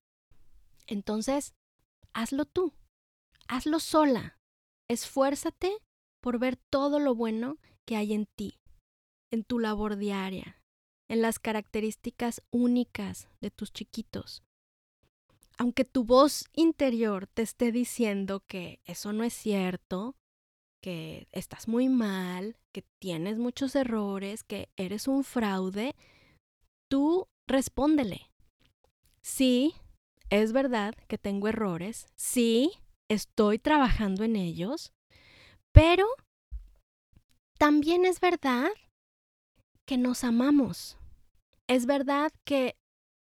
Entonces, 0.86 1.54
hazlo 2.12 2.44
tú. 2.44 2.74
Hazlo 3.48 3.80
sola. 3.80 4.38
Esfuérzate 4.88 5.76
por 6.20 6.38
ver 6.38 6.56
todo 6.56 6.98
lo 6.98 7.14
bueno 7.14 7.58
que 7.84 7.96
hay 7.96 8.12
en 8.14 8.26
ti, 8.26 8.58
en 9.30 9.44
tu 9.44 9.58
labor 9.58 9.96
diaria, 9.96 10.62
en 11.08 11.22
las 11.22 11.38
características 11.38 12.42
únicas 12.50 13.28
de 13.40 13.50
tus 13.50 13.72
chiquitos. 13.72 14.42
Aunque 15.56 15.84
tu 15.84 16.04
voz 16.04 16.46
interior 16.52 17.26
te 17.26 17.42
esté 17.42 17.70
diciendo 17.70 18.40
que 18.46 18.80
eso 18.84 19.12
no 19.12 19.22
es 19.24 19.32
cierto, 19.32 20.16
que 20.80 21.28
estás 21.32 21.68
muy 21.68 21.88
mal, 21.88 22.56
que 22.72 22.82
tienes 22.98 23.38
muchos 23.38 23.74
errores, 23.76 24.42
que 24.42 24.68
eres 24.76 25.08
un 25.08 25.24
fraude, 25.24 25.94
tú 26.88 27.28
respóndele. 27.46 28.30
Sí, 29.22 29.74
es 30.28 30.52
verdad 30.52 30.94
que 31.08 31.18
tengo 31.18 31.48
errores, 31.48 32.06
sí, 32.16 32.72
estoy 33.08 33.58
trabajando 33.58 34.24
en 34.24 34.36
ellos, 34.36 34.92
pero 35.72 36.06
también 37.58 38.04
es 38.04 38.20
verdad 38.20 38.68
que 39.86 39.98
nos 39.98 40.24
amamos. 40.24 40.98
Es 41.66 41.86
verdad 41.86 42.32
que 42.44 42.76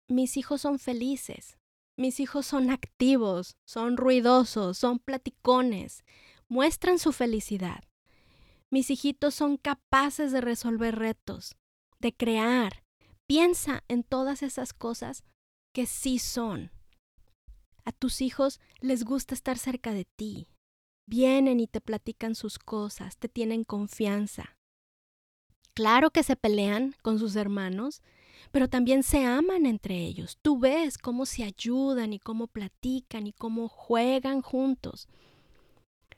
mis 0.09 0.37
hijos 0.37 0.61
son 0.61 0.79
felices, 0.79 1.59
mis 1.97 2.21
hijos 2.21 2.47
son 2.47 2.71
activos, 2.71 3.57
son 3.67 3.97
ruidosos, 3.97 4.79
son 4.79 4.99
platicones, 4.99 6.05
muestran 6.49 6.99
su 6.99 7.13
felicidad. 7.13 7.85
Mis 8.71 8.91
hijitos 8.91 9.35
son 9.35 9.57
capaces 9.57 10.33
de 10.33 10.41
resolver 10.41 10.97
retos, 10.97 11.57
de 12.01 12.13
crear. 12.13 12.83
Piensa 13.27 13.85
en 13.89 14.03
todas 14.03 14.43
esas 14.43 14.73
cosas 14.73 15.25
que 15.73 15.87
sí 15.87 16.19
son. 16.19 16.73
A 17.85 17.93
tus 17.93 18.21
hijos 18.21 18.61
les 18.81 19.05
gusta 19.05 19.35
estar 19.35 19.59
cerca 19.59 19.93
de 19.93 20.07
ti. 20.17 20.49
Vienen 21.07 21.61
y 21.61 21.67
te 21.67 21.81
platican 21.81 22.35
sus 22.35 22.59
cosas, 22.59 23.19
te 23.19 23.29
tienen 23.29 23.65
confianza. 23.65 24.57
Claro 25.75 26.11
que 26.11 26.23
se 26.23 26.37
pelean 26.37 26.95
con 27.03 27.19
sus 27.19 27.37
hermanos, 27.37 28.01
pero 28.53 28.69
también 28.69 29.03
se 29.03 29.25
aman 29.25 29.67
entre 29.67 29.97
ellos. 30.05 30.39
Tú 30.41 30.59
ves 30.59 30.99
cómo 30.99 31.27
se 31.27 31.45
ayudan 31.45 32.13
y 32.13 32.19
cómo 32.19 32.47
platican 32.47 33.27
y 33.27 33.33
cómo 33.33 33.69
juegan 33.69 34.43
juntos 34.43 35.09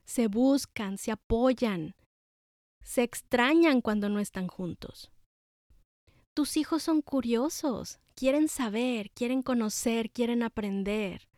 se 0.06 0.28
buscan, 0.28 0.96
se 0.96 1.10
apoyan, 1.10 1.94
se 2.82 3.02
extrañan 3.02 3.82
cuando 3.82 4.08
no 4.08 4.20
están 4.20 4.46
juntos. 4.46 5.10
Tus 6.32 6.56
hijos 6.56 6.82
son 6.82 7.02
curiosos, 7.02 7.98
quieren 8.14 8.48
saber, 8.48 9.10
quieren 9.10 9.42
conocer, 9.42 10.10
quieren 10.10 10.42
aprender. 10.42 11.28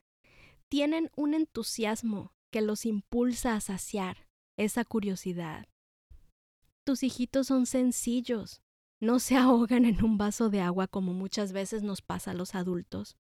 Tienen 0.69 1.11
un 1.17 1.35
entusiasmo 1.35 2.33
que 2.53 2.61
los 2.61 2.85
impulsa 2.85 3.55
a 3.55 3.61
saciar 3.61 4.27
esa 4.59 4.85
curiosidad. 4.85 5.67
Tus 6.89 7.03
hijitos 7.03 7.49
son 7.49 7.67
sencillos, 7.67 8.63
no 8.99 9.19
se 9.19 9.37
ahogan 9.37 9.85
en 9.85 10.03
un 10.03 10.17
vaso 10.17 10.49
de 10.49 10.63
agua 10.63 10.89
como 10.89 11.13
muchas 11.13 11.53
veces 11.53 11.83
nos 11.83 12.01
pasa 12.01 12.31
a 12.31 12.35
los 12.35 12.55
adultos. 12.55 13.19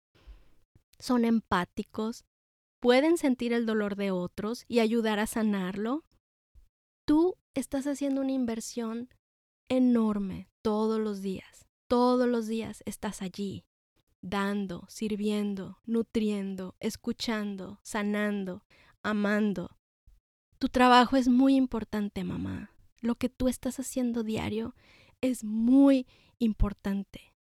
Son 0.99 1.25
empáticos, 1.25 2.27
pueden 2.79 3.17
sentir 3.17 3.55
el 3.55 3.65
dolor 3.65 3.97
de 3.97 4.11
otros 4.11 4.67
y 4.69 4.81
ayudar 4.81 5.19
a 5.19 5.27
sanarlo, 5.27 6.05
tú 7.07 7.39
estás 7.55 7.87
haciendo 7.87 8.21
una 8.21 8.33
inversión 8.33 9.09
enorme 9.71 10.51
todos 10.61 11.01
los 11.01 11.23
días. 11.23 11.67
Todos 11.89 12.29
los 12.29 12.47
días 12.47 12.83
estás 12.85 13.23
allí, 13.23 13.65
dando, 14.21 14.85
sirviendo, 14.91 15.79
nutriendo, 15.87 16.77
escuchando, 16.81 17.81
sanando, 17.83 18.67
amando. 19.03 19.79
Tu 20.59 20.69
trabajo 20.69 21.17
es 21.17 21.29
muy 21.29 21.57
importante, 21.57 22.25
mamá. 22.25 22.74
Lo 23.05 23.17
que 23.17 23.29
tú 23.29 23.49
estás 23.49 23.79
haciendo 23.79 24.23
diario 24.23 24.75
es 25.21 25.45
muy 25.45 26.07
importante. 26.39 27.35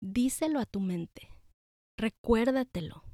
Díselo 0.00 0.58
a 0.58 0.66
tu 0.66 0.80
mente. 0.80 1.28
Recuérdatelo. 1.96 3.04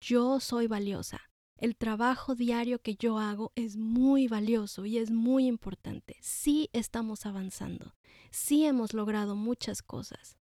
Yo 0.00 0.40
soy 0.40 0.68
valiosa. 0.68 1.20
El 1.58 1.76
trabajo 1.76 2.34
diario 2.34 2.78
que 2.80 2.94
yo 2.94 3.18
hago 3.18 3.52
es 3.56 3.76
muy 3.76 4.26
valioso 4.26 4.86
y 4.86 4.96
es 4.96 5.10
muy 5.10 5.46
importante. 5.46 6.16
Sí 6.22 6.70
estamos 6.72 7.26
avanzando. 7.26 7.94
Sí 8.30 8.64
hemos 8.64 8.94
logrado 8.94 9.36
muchas 9.36 9.82
cosas. 9.82 10.38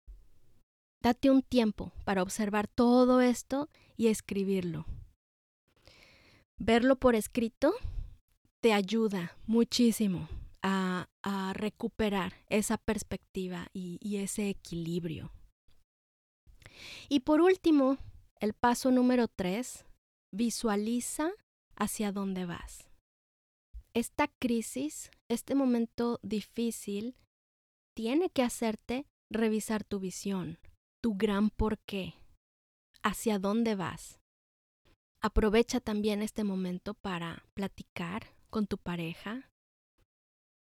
Date 1.01 1.31
un 1.31 1.43
tiempo 1.43 1.93
para 2.03 2.23
observar 2.23 2.67
todo 2.67 3.21
esto 3.21 3.69
y 3.95 4.07
escribirlo. 4.07 4.85
Verlo 6.57 6.97
por 6.97 7.15
escrito 7.15 7.73
te 8.61 8.73
ayuda 8.73 9.37
muchísimo 9.45 10.29
a, 10.63 11.07
recuperar 11.53 12.33
esa 12.49 12.77
perspectiva 12.77 13.67
y, 13.73 13.97
y 14.01 14.17
ese 14.17 14.49
equilibrio. 14.49 15.31
Y 17.09 17.21
por 17.21 17.41
último, 17.41 17.97
el 18.39 18.53
paso 18.53 18.91
número 18.91 19.27
tres, 19.27 19.85
visualiza 20.31 21.31
hacia 21.75 22.11
dónde 22.11 22.45
vas. 22.45 22.89
Esta 23.93 24.27
crisis, 24.39 25.09
este 25.29 25.55
momento 25.55 26.19
difícil, 26.21 27.15
tiene 27.95 28.29
que 28.29 28.43
hacerte 28.43 29.07
revisar 29.31 29.83
tu 29.83 29.99
visión, 29.99 30.59
tu 31.01 31.15
gran 31.17 31.49
porqué, 31.49 32.15
hacia 33.03 33.39
dónde 33.39 33.75
vas. 33.75 34.19
Aprovecha 35.21 35.79
también 35.79 36.21
este 36.21 36.43
momento 36.43 36.93
para 36.93 37.43
platicar 37.55 38.36
con 38.57 38.65
tu 38.65 38.79
pareja, 38.79 39.51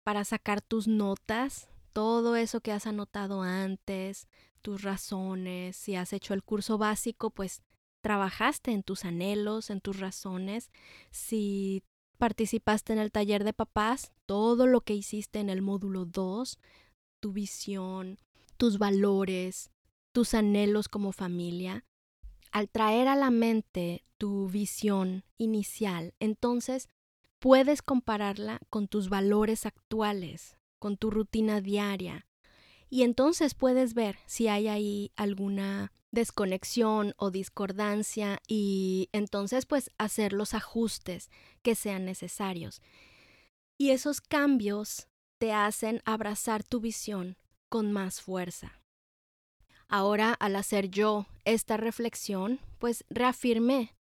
para 0.02 0.24
sacar 0.24 0.62
tus 0.62 0.88
notas, 0.88 1.68
todo 1.92 2.36
eso 2.36 2.62
que 2.62 2.72
has 2.72 2.86
anotado 2.86 3.42
antes, 3.42 4.28
tus 4.62 4.80
razones, 4.80 5.76
si 5.76 5.94
has 5.94 6.14
hecho 6.14 6.32
el 6.32 6.42
curso 6.42 6.78
básico, 6.78 7.28
pues 7.28 7.60
trabajaste 8.02 8.70
en 8.70 8.82
tus 8.82 9.04
anhelos, 9.04 9.68
en 9.68 9.82
tus 9.82 10.00
razones, 10.00 10.70
si 11.10 11.82
participaste 12.16 12.94
en 12.94 12.98
el 12.98 13.12
taller 13.12 13.44
de 13.44 13.52
papás, 13.52 14.10
todo 14.24 14.66
lo 14.66 14.80
que 14.80 14.94
hiciste 14.94 15.40
en 15.40 15.50
el 15.50 15.60
módulo 15.60 16.06
2, 16.06 16.58
tu 17.20 17.32
visión, 17.32 18.16
tus 18.56 18.78
valores, 18.78 19.70
tus 20.14 20.32
anhelos 20.32 20.88
como 20.88 21.12
familia, 21.12 21.84
al 22.52 22.70
traer 22.70 23.06
a 23.08 23.16
la 23.16 23.30
mente 23.30 24.02
tu 24.16 24.48
visión 24.48 25.24
inicial, 25.36 26.14
entonces 26.20 26.88
puedes 27.42 27.82
compararla 27.82 28.60
con 28.70 28.86
tus 28.86 29.08
valores 29.08 29.66
actuales, 29.66 30.56
con 30.78 30.96
tu 30.96 31.10
rutina 31.10 31.60
diaria, 31.60 32.28
y 32.88 33.02
entonces 33.02 33.54
puedes 33.54 33.94
ver 33.94 34.16
si 34.26 34.46
hay 34.46 34.68
ahí 34.68 35.10
alguna 35.16 35.90
desconexión 36.12 37.14
o 37.16 37.32
discordancia 37.32 38.38
y 38.46 39.08
entonces 39.10 39.66
pues 39.66 39.90
hacer 39.98 40.32
los 40.32 40.54
ajustes 40.54 41.30
que 41.62 41.74
sean 41.74 42.04
necesarios. 42.04 42.80
Y 43.76 43.90
esos 43.90 44.20
cambios 44.20 45.08
te 45.40 45.52
hacen 45.52 46.00
abrazar 46.04 46.62
tu 46.62 46.78
visión 46.78 47.36
con 47.68 47.90
más 47.90 48.20
fuerza. 48.20 48.80
Ahora, 49.88 50.34
al 50.34 50.54
hacer 50.54 50.90
yo 50.90 51.26
esta 51.44 51.76
reflexión, 51.76 52.60
pues 52.78 53.04
reafirmé 53.10 53.96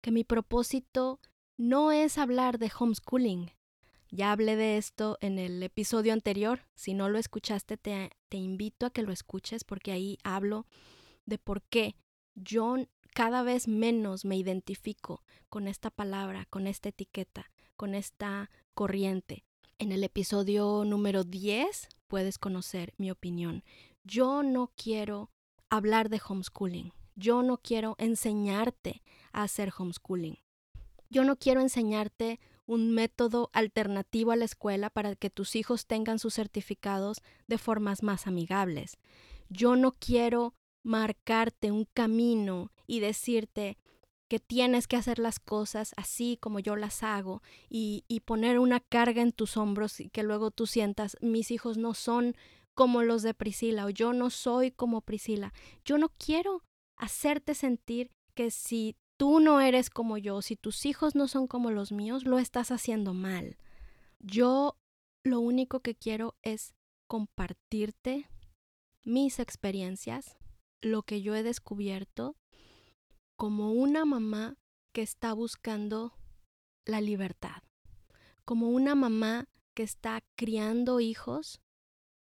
que 0.00 0.12
mi 0.12 0.22
propósito 0.22 1.18
no 1.56 1.92
es 1.92 2.18
hablar 2.18 2.58
de 2.58 2.70
homeschooling, 2.78 3.50
ya 4.14 4.30
hablé 4.30 4.54
de 4.54 4.76
esto 4.76 5.18
en 5.20 5.40
el 5.40 5.60
episodio 5.64 6.12
anterior. 6.12 6.60
Si 6.76 6.94
no 6.94 7.08
lo 7.08 7.18
escuchaste, 7.18 7.76
te, 7.76 8.10
invito 8.30 8.86
a 8.86 8.90
que 8.90 9.02
lo 9.02 9.12
escuches 9.12 9.64
porque 9.64 9.90
ahí 9.90 10.18
hablo 10.22 10.66
de 11.26 11.36
por 11.36 11.62
qué 11.62 11.96
yo 12.36 12.76
cada 13.12 13.42
vez 13.42 13.66
menos 13.66 14.24
me 14.24 14.36
identifico 14.36 15.24
con 15.48 15.66
esta 15.66 15.90
palabra, 15.90 16.46
con 16.48 16.68
esta 16.68 16.90
etiqueta, 16.90 17.50
con 17.76 17.96
esta 17.96 18.50
corriente. 18.72 19.44
En 19.78 19.90
el 19.90 20.04
episodio 20.04 20.84
número 20.84 21.24
10 21.24 21.88
puedes 22.06 22.38
conocer 22.38 22.94
mi 22.98 23.10
opinión. 23.10 23.64
Yo 24.04 24.44
no 24.44 24.70
quiero 24.76 25.32
hablar 25.70 26.08
de 26.08 26.20
homeschooling. 26.24 26.92
Yo 27.16 27.42
no 27.42 27.58
quiero 27.58 27.96
enseñarte 27.98 29.02
a 29.32 29.42
hacer 29.42 29.72
homeschooling. 29.76 30.43
Yo 31.14 31.22
no 31.22 31.36
quiero 31.36 31.60
enseñarte 31.60 32.40
un 32.66 32.90
método 32.90 33.48
alternativo 33.52 34.32
a 34.32 34.36
la 34.36 34.46
escuela 34.46 34.90
para 34.90 35.14
que 35.14 35.30
tus 35.30 35.54
hijos 35.54 35.86
tengan 35.86 36.18
sus 36.18 36.34
certificados 36.34 37.22
de 37.46 37.56
formas 37.56 38.02
más 38.02 38.26
amigables. 38.26 38.98
Yo 39.48 39.76
no 39.76 39.92
quiero 39.92 40.56
marcarte 40.82 41.70
un 41.70 41.84
camino 41.94 42.72
y 42.88 42.98
decirte 42.98 43.78
que 44.26 44.40
tienes 44.40 44.88
que 44.88 44.96
hacer 44.96 45.20
las 45.20 45.38
cosas 45.38 45.94
así 45.96 46.36
como 46.40 46.58
yo 46.58 46.74
las 46.74 47.04
hago 47.04 47.42
y, 47.70 48.02
y 48.08 48.20
poner 48.20 48.58
una 48.58 48.80
carga 48.80 49.22
en 49.22 49.30
tus 49.30 49.56
hombros 49.56 50.00
y 50.00 50.08
que 50.08 50.24
luego 50.24 50.50
tú 50.50 50.66
sientas 50.66 51.16
mis 51.20 51.52
hijos 51.52 51.78
no 51.78 51.94
son 51.94 52.34
como 52.74 53.04
los 53.04 53.22
de 53.22 53.34
Priscila 53.34 53.86
o 53.86 53.90
yo 53.90 54.14
no 54.14 54.30
soy 54.30 54.72
como 54.72 55.00
Priscila. 55.00 55.52
Yo 55.84 55.96
no 55.96 56.08
quiero 56.08 56.64
hacerte 56.96 57.54
sentir 57.54 58.10
que 58.34 58.50
si 58.50 58.96
tú 59.16 59.40
no 59.40 59.60
eres 59.60 59.90
como 59.90 60.18
yo, 60.18 60.42
si 60.42 60.56
tus 60.56 60.86
hijos 60.86 61.14
no 61.14 61.28
son 61.28 61.46
como 61.46 61.70
los 61.70 61.92
míos, 61.92 62.24
lo 62.24 62.38
estás 62.38 62.70
haciendo 62.70 63.14
mal. 63.14 63.56
Yo 64.18 64.76
lo 65.24 65.40
único 65.40 65.80
que 65.80 65.94
quiero 65.94 66.36
es 66.42 66.74
compartirte 67.06 68.28
mis 69.04 69.38
experiencias, 69.38 70.36
lo 70.80 71.02
que 71.02 71.22
yo 71.22 71.34
he 71.34 71.42
descubierto 71.42 72.36
como 73.36 73.72
una 73.72 74.04
mamá 74.04 74.56
que 74.92 75.02
está 75.02 75.32
buscando 75.32 76.14
la 76.86 77.00
libertad, 77.00 77.62
como 78.44 78.68
una 78.68 78.94
mamá 78.94 79.48
que 79.74 79.82
está 79.82 80.22
criando 80.36 81.00
hijos 81.00 81.60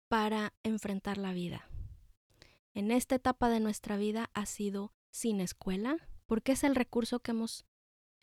para 0.09 0.53
enfrentar 0.63 1.17
la 1.17 1.33
vida. 1.33 1.69
En 2.73 2.91
esta 2.91 3.15
etapa 3.15 3.49
de 3.49 3.59
nuestra 3.59 3.97
vida 3.97 4.29
ha 4.33 4.45
sido 4.45 4.93
sin 5.11 5.39
escuela, 5.39 5.97
porque 6.27 6.53
es 6.53 6.63
el 6.63 6.75
recurso 6.75 7.19
que 7.19 7.31
hemos 7.31 7.65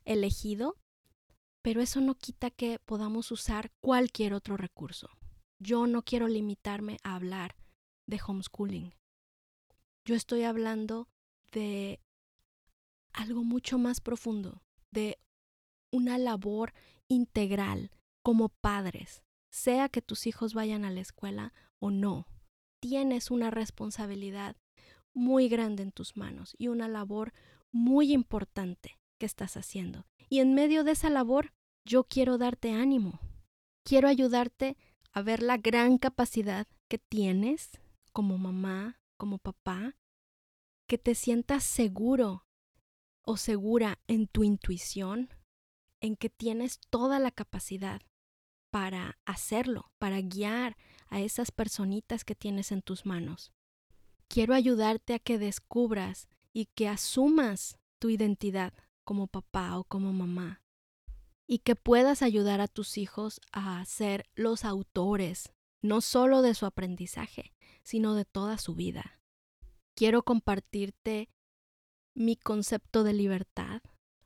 elegido, 0.05 0.77
pero 1.62 1.81
eso 1.81 2.01
no 2.01 2.15
quita 2.17 2.51
que 2.51 2.79
podamos 2.79 3.31
usar 3.31 3.71
cualquier 3.81 4.35
otro 4.35 4.57
recurso. 4.57 5.09
Yo 5.61 5.87
no 5.87 6.03
quiero 6.03 6.27
limitarme 6.27 6.99
a 7.05 7.15
hablar 7.15 7.55
de 8.07 8.21
homeschooling. 8.27 8.95
Yo 10.05 10.17
estoy 10.17 10.43
hablando 10.43 11.09
de 11.53 12.01
algo 13.12 13.45
mucho 13.45 13.79
más 13.79 14.01
profundo, 14.01 14.62
de 14.91 15.19
una 15.93 16.19
labor 16.19 16.73
integral 17.09 17.91
como 18.23 18.49
padres, 18.49 19.23
sea 19.51 19.88
que 19.88 20.03
tus 20.03 20.27
hijos 20.27 20.55
vayan 20.55 20.85
a 20.85 20.91
la 20.91 21.01
escuela 21.01 21.53
o 21.79 21.91
no. 21.91 22.27
Tienes 22.81 23.31
una 23.31 23.51
responsabilidad 23.51 24.57
muy 25.15 25.49
grande 25.49 25.83
en 25.83 25.93
tus 25.93 26.17
manos 26.17 26.57
y 26.59 26.69
una 26.69 26.88
labor 26.88 27.33
muy 27.73 28.13
importante 28.13 28.99
que 29.19 29.27
estás 29.27 29.57
haciendo. 29.57 30.07
Y 30.29 30.41
en 30.41 30.55
medio 30.55 30.85
de 30.85 30.93
esa 30.93 31.11
labor, 31.11 31.53
yo 31.85 32.05
quiero 32.05 32.39
darte 32.39 32.73
ánimo. 32.73 33.21
Quiero 33.85 34.09
ayudarte 34.09 34.77
a 35.13 35.23
ver 35.23 35.43
la 35.43 35.57
gran 35.57 35.99
capacidad 35.99 36.67
que 36.89 36.99
tienes 36.99 37.81
como 38.13 38.39
mamá, 38.39 39.01
como 39.17 39.39
papá, 39.39 39.97
que 40.87 40.99
te 40.99 41.15
sientas 41.15 41.65
seguro 41.65 42.47
o 43.25 43.37
segura 43.37 43.99
en 44.07 44.27
tu 44.27 44.45
intuición, 44.45 45.31
en 46.01 46.17
que 46.17 46.29
tienes 46.29 46.81
toda 46.91 47.19
la 47.19 47.31
capacidad 47.31 48.03
para 48.71 49.19
hacerlo, 49.25 49.93
para 49.99 50.21
guiar 50.21 50.77
a 51.09 51.21
esas 51.21 51.51
personitas 51.51 52.25
que 52.25 52.35
tienes 52.35 52.73
en 52.73 52.83
tus 52.83 53.07
manos. 53.07 53.53
Quiero 54.29 54.55
ayudarte 54.55 55.15
a 55.15 55.19
que 55.19 55.39
descubras 55.39 56.29
y 56.53 56.67
que 56.67 56.88
asumas 56.88 57.79
tu 57.99 58.11
identidad 58.11 58.73
como 59.05 59.27
papá 59.27 59.79
o 59.79 59.85
como 59.85 60.12
mamá 60.12 60.62
y 61.47 61.59
que 61.59 61.77
puedas 61.77 62.23
ayudar 62.23 62.61
a 62.61 62.69
tus 62.69 62.97
hijos 62.97 63.41
a 63.53 63.85
ser 63.85 64.25
los 64.35 64.65
autores, 64.65 65.53
no 65.83 66.01
solo 66.01 66.41
de 66.41 66.55
su 66.55 66.67
aprendizaje, 66.67 67.53
sino 67.83 68.15
de 68.15 68.25
toda 68.25 68.59
su 68.59 68.75
vida. 68.75 69.21
Quiero 69.95 70.23
compartirte 70.23 71.29
mi 72.15 72.37
concepto 72.37 73.05
de 73.05 73.12
libertad, 73.12 73.83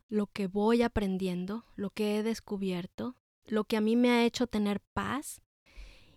lo 0.08 0.26
que 0.28 0.46
voy 0.46 0.82
aprendiendo, 0.82 1.64
lo 1.74 1.90
que 1.90 2.18
he 2.18 2.22
descubierto, 2.22 3.16
lo 3.44 3.64
que 3.64 3.76
a 3.76 3.80
mí 3.80 3.96
me 3.96 4.10
ha 4.10 4.24
hecho 4.24 4.46
tener 4.46 4.80
paz 4.92 5.40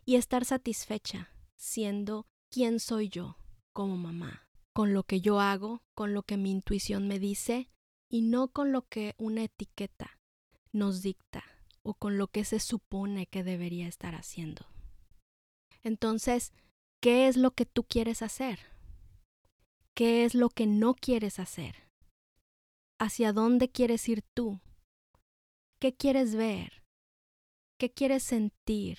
y 0.06 0.16
estar 0.16 0.46
satisfecha 0.46 1.32
siendo 1.56 2.28
quien 2.50 2.80
soy 2.80 3.10
yo 3.10 3.38
como 3.74 3.98
mamá, 3.98 4.49
con 4.74 4.94
lo 4.94 5.04
que 5.04 5.22
yo 5.22 5.40
hago, 5.40 5.84
con 5.96 6.14
lo 6.14 6.24
que 6.24 6.38
mi 6.38 6.52
intuición 6.52 7.08
me 7.08 7.20
dice 7.20 7.70
y 8.10 8.22
no 8.22 8.50
con 8.50 8.72
lo 8.72 8.88
que 8.88 9.16
una 9.18 9.44
etiqueta 9.44 10.20
nos 10.72 11.02
dicta 11.02 11.44
o 11.84 11.94
con 11.94 12.18
lo 12.18 12.28
que 12.28 12.44
se 12.44 12.60
supone 12.60 13.28
que 13.28 13.44
debería 13.44 13.88
estar 13.88 14.16
haciendo. 14.16 14.66
Entonces, 15.84 16.54
¿qué 17.02 17.28
es 17.28 17.38
lo 17.38 17.52
que 17.52 17.66
tú 17.66 17.84
quieres 17.84 18.22
hacer? 18.22 18.60
¿Qué 19.96 20.26
es 20.26 20.36
lo 20.36 20.50
que 20.50 20.66
no 20.66 20.94
quieres 20.94 21.40
hacer? 21.40 21.88
¿Hacia 23.00 23.34
dónde 23.34 23.70
quieres 23.70 24.08
ir 24.10 24.24
tú? 24.34 24.60
¿Qué 25.80 25.96
quieres 25.96 26.36
ver? 26.36 26.84
¿Qué 27.78 27.92
quieres 27.92 28.24
sentir? 28.24 28.98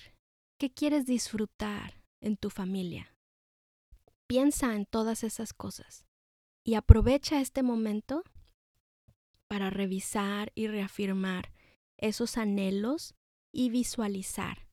¿Qué 0.59 0.71
quieres 0.71 1.05
disfrutar 1.05 2.03
en 2.19 2.37
tu 2.37 2.49
familia? 2.49 3.10
Piensa 4.31 4.75
en 4.75 4.85
todas 4.85 5.25
esas 5.25 5.51
cosas 5.51 6.05
y 6.63 6.75
aprovecha 6.75 7.41
este 7.41 7.63
momento 7.63 8.23
para 9.49 9.69
revisar 9.69 10.53
y 10.55 10.67
reafirmar 10.67 11.51
esos 11.97 12.37
anhelos 12.37 13.13
y 13.51 13.69
visualizar 13.69 14.69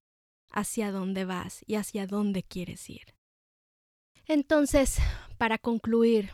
hacia 0.52 0.92
dónde 0.92 1.24
vas 1.24 1.64
y 1.66 1.74
hacia 1.74 2.06
dónde 2.06 2.44
quieres 2.44 2.88
ir. 2.88 3.16
Entonces, 4.26 4.98
para 5.38 5.58
concluir, 5.58 6.30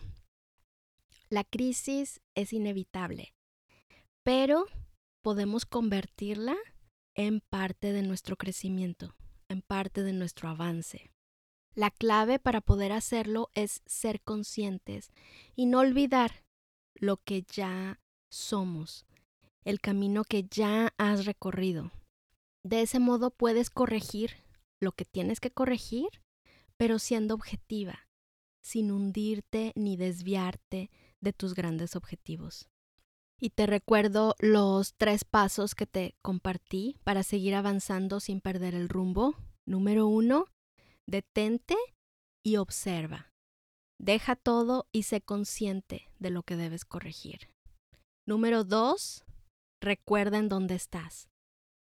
la 1.31 1.45
crisis 1.45 2.21
es 2.35 2.53
inevitable, 2.53 3.35
pero 4.23 4.67
podemos 5.23 5.65
convertirla 5.65 6.57
en 7.15 7.41
parte 7.41 7.95
de 7.95 8.03
nuestro 8.03 8.37
crecimiento, 8.37 9.17
en 9.49 9.63
parte 9.63 10.03
de 10.03 10.13
nuestro 10.13 10.51
avance. 10.51 11.14
La 11.75 11.91
clave 11.91 12.39
para 12.39 12.61
poder 12.61 12.93
hacerlo 12.93 13.51
es 13.55 13.83
ser 13.85 14.21
conscientes 14.21 15.11
y 15.57 15.67
no 15.67 15.81
olvidar 15.81 16.45
lo 16.95 17.17
que 17.17 17.43
ya 17.43 18.01
somos, 18.31 19.05
el 19.65 19.81
camino 19.81 20.25
que 20.25 20.45
ya 20.45 20.95
has 20.99 21.27
recorrido. 21.27 21.91
De 22.63 22.83
ese 22.83 23.01
modo 23.01 23.31
puedes 23.31 23.71
corregir 23.71 24.37
lo 24.81 24.93
que 24.93 25.05
tienes 25.05 25.41
que 25.41 25.51
corregir, 25.51 26.09
pero 26.77 26.99
siendo 26.99 27.35
objetiva, 27.35 28.09
sin 28.63 28.93
hundirte 28.93 29.73
ni 29.75 29.97
desviarte 29.97 30.91
de 31.21 31.33
tus 31.33 31.55
grandes 31.55 31.97
objetivos. 31.97 32.69
Y 33.41 33.51
te 33.51 33.67
recuerdo 33.67 34.37
los 34.39 34.95
tres 34.95 35.25
pasos 35.25 35.75
que 35.75 35.87
te 35.87 36.15
compartí 36.23 36.97
para 37.03 37.25
seguir 37.25 37.55
avanzando 37.57 38.21
sin 38.21 38.41
perder 38.41 38.75
el 38.75 38.89
rumbo. 38.89 39.35
Número 39.67 40.07
uno, 40.07 40.47
Detente 41.07 41.77
y 42.43 42.57
observa. 42.57 43.31
Deja 44.01 44.37
todo 44.37 44.87
y 44.91 45.03
sé 45.03 45.21
consciente 45.21 46.11
de 46.19 46.31
lo 46.31 46.43
que 46.43 46.57
debes 46.57 46.85
corregir. 46.85 47.49
Número 48.27 48.65
dos, 48.65 49.25
recuerda 49.83 50.39
en 50.39 50.49
dónde 50.49 50.75
estás. 50.75 51.29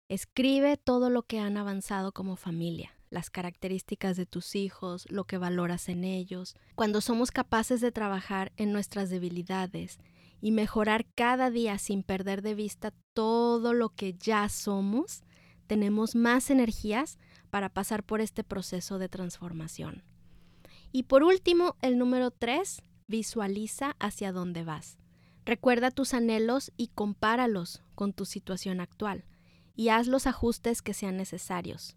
Escribe 0.08 0.76
todo 0.76 1.08
lo 1.08 1.22
que 1.22 1.40
han 1.40 1.56
avanzado 1.56 2.12
como 2.12 2.36
familia, 2.36 2.92
las 3.10 3.30
características 3.30 4.16
de 4.16 4.26
tus 4.26 4.54
hijos, 4.54 5.10
lo 5.10 5.24
que 5.24 5.38
valoras 5.38 5.88
en 5.88 6.04
ellos. 6.04 6.54
Cuando 6.74 7.00
somos 7.00 7.30
capaces 7.30 7.80
de 7.80 7.92
trabajar 7.92 8.52
en 8.56 8.72
nuestras 8.72 9.08
debilidades 9.08 9.98
y 10.42 10.52
mejorar 10.52 11.06
cada 11.14 11.50
día 11.50 11.78
sin 11.78 12.02
perder 12.02 12.42
de 12.42 12.54
vista 12.54 12.92
todo 13.14 13.72
lo 13.72 13.88
que 13.88 14.12
ya 14.12 14.48
somos, 14.50 15.24
tenemos 15.66 16.14
más 16.14 16.50
energías 16.50 17.18
para 17.50 17.68
pasar 17.68 18.02
por 18.02 18.20
este 18.20 18.44
proceso 18.44 18.98
de 18.98 19.08
transformación. 19.08 20.02
Y 20.92 21.04
por 21.04 21.22
último, 21.22 21.76
el 21.82 21.98
número 21.98 22.30
tres, 22.30 22.82
visualiza 23.08 23.96
hacia 23.98 24.32
dónde 24.32 24.64
vas. 24.64 24.98
Recuerda 25.44 25.90
tus 25.90 26.14
anhelos 26.14 26.72
y 26.76 26.88
compáralos 26.88 27.82
con 27.94 28.12
tu 28.12 28.24
situación 28.24 28.80
actual 28.80 29.24
y 29.76 29.90
haz 29.90 30.06
los 30.08 30.26
ajustes 30.26 30.82
que 30.82 30.94
sean 30.94 31.16
necesarios. 31.16 31.96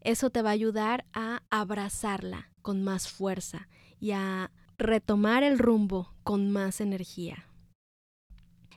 Eso 0.00 0.30
te 0.30 0.42
va 0.42 0.50
a 0.50 0.54
ayudar 0.54 1.04
a 1.12 1.42
abrazarla 1.50 2.50
con 2.62 2.82
más 2.82 3.08
fuerza 3.08 3.68
y 4.00 4.12
a 4.12 4.50
retomar 4.78 5.42
el 5.42 5.58
rumbo 5.58 6.14
con 6.24 6.50
más 6.50 6.80
energía. 6.80 7.46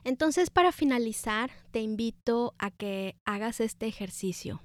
Entonces, 0.04 0.50
para 0.50 0.70
finalizar, 0.70 1.50
te 1.70 1.80
invito 1.80 2.54
a 2.58 2.70
que 2.70 3.16
hagas 3.24 3.60
este 3.60 3.86
ejercicio. 3.86 4.60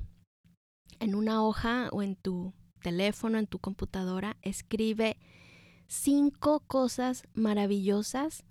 En 1.00 1.16
una 1.16 1.44
hoja 1.44 1.90
o 1.92 2.02
en 2.02 2.16
tu 2.16 2.54
teléfono, 2.82 3.38
en 3.38 3.48
tu 3.48 3.60
computadora, 3.60 4.38
escribe 4.42 5.18
cinco 5.88 6.60
cosas 6.62 7.24
maravillosas 7.34 8.46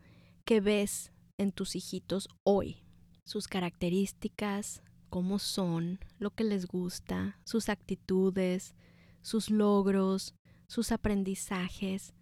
que 0.45 0.61
ves 0.61 1.13
en 1.37 1.53
tus 1.53 1.77
hijitos 1.77 2.29
hoy. 2.45 2.83
sus 3.25 3.47
características, 3.47 4.83
cómo 5.11 5.39
son, 5.39 6.01
lo 6.19 6.31
que 6.31 6.45
les 6.45 6.67
gusta, 6.67 7.39
sus 7.45 7.69
actitudes, 7.69 8.75
sus 9.21 9.51
logros, 9.51 10.35
sus 10.67 10.93
aprendizajes, 10.93 12.15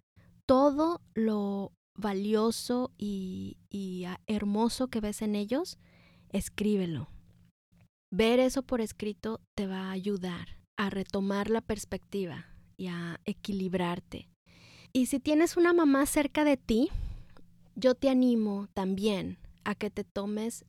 todo 0.45 1.01
lo 1.13 1.71
valioso 1.95 2.91
y, 2.97 3.57
ah, 4.05 4.19
hermoso 4.27 4.89
que 4.89 4.99
ves 4.99 5.21
en 5.21 5.35
ellos, 5.35 5.77
escríbelo. 6.29 7.07
Ver 8.11 8.39
eso 8.39 8.61
por 8.63 8.79
escrito 8.79 9.41
te 9.55 9.67
va 9.67 9.87
a 9.87 9.91
ayudar 9.91 10.57
a 10.77 10.89
retomar 10.89 11.49
la 11.49 11.61
perspectiva 11.61 12.45
y 12.77 12.87
a 12.87 13.19
equilibrarte. 13.25 14.29
Y 14.93 15.07
si 15.07 15.19
tienes 15.19 15.57
una 15.57 15.73
mamá 15.73 16.05
cerca 16.05 16.45
de 16.45 16.55
ti, 16.55 16.89
yo 17.75 17.95
te 17.95 18.09
animo 18.09 18.67
también 18.73 19.37
a 19.65 19.75
que 19.75 19.89
te 19.89 20.03
tomes 20.03 20.65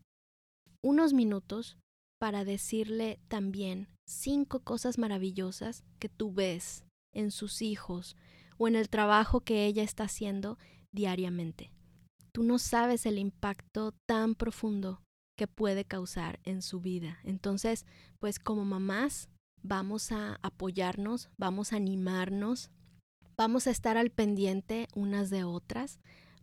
unos 0.83 1.13
minutos 1.13 1.77
para 2.19 2.45
decirle 2.45 3.21
también 3.29 3.89
cinco 4.09 4.61
cosas 4.61 4.99
maravillosas 4.99 5.85
que 6.01 6.09
tú 6.09 6.33
ves 6.33 6.85
en 7.15 7.31
sus 7.31 7.63
hijos 7.63 8.17
o 8.57 8.67
en 8.67 8.75
el 8.75 8.89
trabajo 8.89 9.41
que 9.41 9.67
ella 9.67 9.85
está 9.85 10.05
haciendo 10.05 10.59
diariamente. 10.93 11.71
Tú 12.33 12.43
no 12.43 12.59
sabes 12.59 13.07
el 13.07 13.19
impacto 13.19 13.93
tan 14.07 14.35
profundo 14.35 15.03
que 15.39 15.47
puede 15.47 15.85
causar 15.85 16.41
en 16.43 16.61
su 16.61 16.81
vida. 16.81 17.21
Entonces, 17.23 17.87
pues 18.19 18.41
como 18.41 18.65
mamás, 18.65 19.31
vamos 19.63 20.11
a 20.11 20.39
apoyarnos, 20.43 21.31
vamos 21.39 21.73
a 21.73 21.77
animarnos, 21.77 22.71
vamos 23.37 23.69
a 23.69 23.71
estar 23.71 23.97
al 23.97 24.11
pendiente 24.11 24.89
unas 24.95 25.31
de 25.31 25.45
otras 25.45 26.01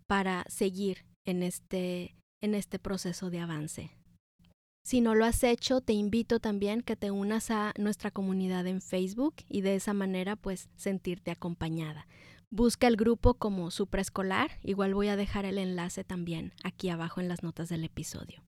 para 0.08 0.46
seguir 0.48 1.06
en 1.26 1.44
este, 1.44 2.16
en 2.42 2.56
este 2.56 2.80
proceso 2.80 3.30
de 3.30 3.42
avance. 3.42 3.92
Si 4.86 5.02
no 5.02 5.14
lo 5.14 5.26
has 5.26 5.44
hecho, 5.44 5.82
te 5.82 5.94
invito 5.94 6.40
también 6.40 6.82
que 6.82 6.96
te 6.96 7.12
unas 7.12 7.52
a 7.52 7.74
nuestra 7.78 8.12
comunidad 8.12 8.66
en 8.66 8.82
Facebook 8.82 9.36
y 9.50 9.62
de 9.62 9.76
esa 9.76 9.94
manera 9.94 10.38
pues 10.38 10.70
sentirte 10.78 11.32
acompañada. 11.32 12.08
Busca 12.50 12.88
el 12.88 12.96
grupo 12.96 13.34
como 13.34 13.72
supraescolar, 13.72 14.52
igual 14.64 14.94
voy 14.94 15.10
a 15.10 15.18
dejar 15.18 15.44
el 15.44 15.58
enlace 15.58 16.06
también 16.06 16.54
aquí 16.64 16.88
abajo 16.90 17.20
en 17.20 17.28
las 17.28 17.44
notas 17.44 17.68
del 17.68 17.84
episodio. 17.84 18.46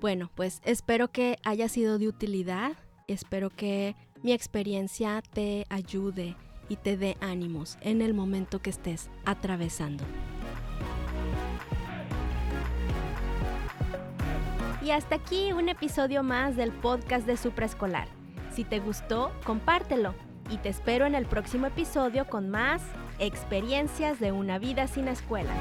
Bueno, 0.00 0.30
pues 0.34 0.60
espero 0.64 1.08
que 1.08 1.38
haya 1.44 1.68
sido 1.68 1.98
de 1.98 2.08
utilidad, 2.08 2.72
espero 3.08 3.50
que 3.50 3.96
mi 4.22 4.32
experiencia 4.32 5.22
te 5.32 5.66
ayude 5.68 6.36
y 6.68 6.76
te 6.76 6.96
dé 6.96 7.16
ánimos 7.20 7.78
en 7.80 8.02
el 8.02 8.14
momento 8.14 8.60
que 8.60 8.70
estés 8.70 9.10
atravesando. 9.24 10.04
Y 14.82 14.90
hasta 14.90 15.16
aquí 15.16 15.52
un 15.52 15.68
episodio 15.68 16.22
más 16.22 16.56
del 16.56 16.72
podcast 16.72 17.26
de 17.26 17.36
Supraescolar. 17.36 18.08
Si 18.52 18.64
te 18.64 18.80
gustó, 18.80 19.32
compártelo 19.44 20.14
y 20.50 20.56
te 20.58 20.68
espero 20.68 21.04
en 21.06 21.14
el 21.14 21.26
próximo 21.26 21.66
episodio 21.66 22.26
con 22.26 22.48
más 22.48 22.82
experiencias 23.18 24.18
de 24.20 24.32
una 24.32 24.58
vida 24.58 24.86
sin 24.86 25.08
escuela. 25.08 25.52